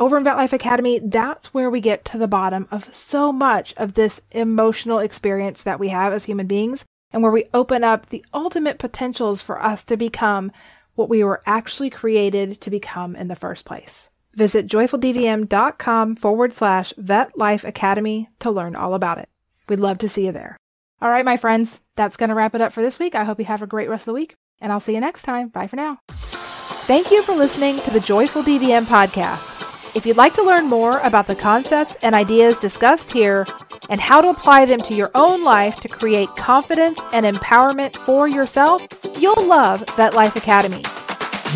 Over 0.00 0.16
in 0.16 0.24
Vet 0.24 0.36
Life 0.36 0.52
Academy, 0.52 0.98
that's 0.98 1.54
where 1.54 1.70
we 1.70 1.80
get 1.80 2.04
to 2.06 2.18
the 2.18 2.26
bottom 2.26 2.66
of 2.70 2.92
so 2.94 3.32
much 3.32 3.74
of 3.76 3.94
this 3.94 4.20
emotional 4.32 4.98
experience 4.98 5.62
that 5.62 5.78
we 5.78 5.88
have 5.88 6.12
as 6.12 6.24
human 6.24 6.46
beings 6.46 6.84
and 7.12 7.22
where 7.22 7.30
we 7.30 7.44
open 7.54 7.84
up 7.84 8.08
the 8.08 8.24
ultimate 8.34 8.78
potentials 8.78 9.40
for 9.40 9.62
us 9.62 9.84
to 9.84 9.96
become 9.96 10.50
what 10.94 11.08
we 11.08 11.22
were 11.22 11.42
actually 11.46 11.90
created 11.90 12.60
to 12.60 12.70
become 12.70 13.14
in 13.14 13.28
the 13.28 13.36
first 13.36 13.64
place. 13.64 14.08
Visit 14.34 14.66
joyfuldvm.com 14.66 16.16
forward 16.16 16.52
slash 16.52 16.92
vet 16.96 17.38
life 17.38 17.62
academy 17.64 18.28
to 18.40 18.50
learn 18.50 18.74
all 18.74 18.94
about 18.94 19.18
it. 19.18 19.28
We'd 19.68 19.78
love 19.78 19.98
to 19.98 20.08
see 20.08 20.26
you 20.26 20.32
there. 20.32 20.56
All 21.00 21.10
right, 21.10 21.24
my 21.24 21.36
friends, 21.36 21.80
that's 21.96 22.16
going 22.16 22.28
to 22.30 22.34
wrap 22.34 22.54
it 22.54 22.60
up 22.60 22.72
for 22.72 22.82
this 22.82 22.98
week. 22.98 23.14
I 23.14 23.24
hope 23.24 23.38
you 23.38 23.44
have 23.44 23.62
a 23.62 23.66
great 23.66 23.88
rest 23.88 24.02
of 24.02 24.06
the 24.06 24.14
week, 24.14 24.36
and 24.60 24.72
I'll 24.72 24.80
see 24.80 24.94
you 24.94 25.00
next 25.00 25.22
time. 25.22 25.48
Bye 25.48 25.66
for 25.66 25.76
now. 25.76 25.98
Thank 26.08 27.10
you 27.10 27.22
for 27.22 27.34
listening 27.34 27.78
to 27.80 27.90
the 27.90 28.00
Joyful 28.00 28.42
DVM 28.42 28.84
podcast. 28.84 29.50
If 29.94 30.04
you'd 30.04 30.16
like 30.16 30.34
to 30.34 30.42
learn 30.42 30.66
more 30.66 30.98
about 30.98 31.26
the 31.28 31.36
concepts 31.36 31.96
and 32.02 32.14
ideas 32.14 32.58
discussed 32.58 33.12
here 33.12 33.46
and 33.90 34.00
how 34.00 34.20
to 34.20 34.28
apply 34.28 34.64
them 34.64 34.78
to 34.80 34.94
your 34.94 35.10
own 35.14 35.44
life 35.44 35.76
to 35.76 35.88
create 35.88 36.28
confidence 36.30 37.00
and 37.12 37.24
empowerment 37.24 37.96
for 37.98 38.26
yourself, 38.26 38.82
you'll 39.18 39.46
love 39.46 39.84
Vet 39.96 40.14
Life 40.14 40.36
Academy. 40.36 40.82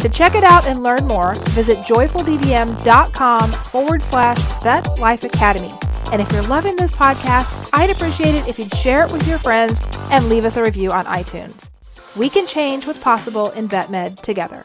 To 0.03 0.09
check 0.09 0.37
it 0.37 0.45
out 0.45 0.67
and 0.67 0.85
learn 0.85 1.05
more, 1.07 1.35
visit 1.51 1.79
joyfuldvm.com 1.79 3.51
forward 3.51 4.03
slash 4.05 4.63
Vet 4.63 4.99
Life 5.01 5.25
Academy. 5.25 5.75
And 6.11 6.23
if 6.23 6.33
you're 6.33 6.43
loving 6.45 6.77
this 6.77 6.91
podcast, 6.91 7.69
I'd 7.73 7.91
appreciate 7.91 8.35
it 8.35 8.49
if 8.49 8.59
you'd 8.59 8.75
share 8.75 9.05
it 9.07 9.13
with 9.13 9.29
your 9.29 9.39
friends 9.39 9.81
and 10.11 10.29
leave 10.29 10.45
us 10.45 10.57
a 10.57 10.63
review 10.63 10.91
on 10.91 11.05
iTunes. 11.05 11.69
We 12.17 12.31
can 12.31 12.47
change 12.47 12.87
what's 12.87 12.99
possible 12.99 13.51
in 13.51 13.69
VetMed 13.69 14.21
together. 14.23 14.65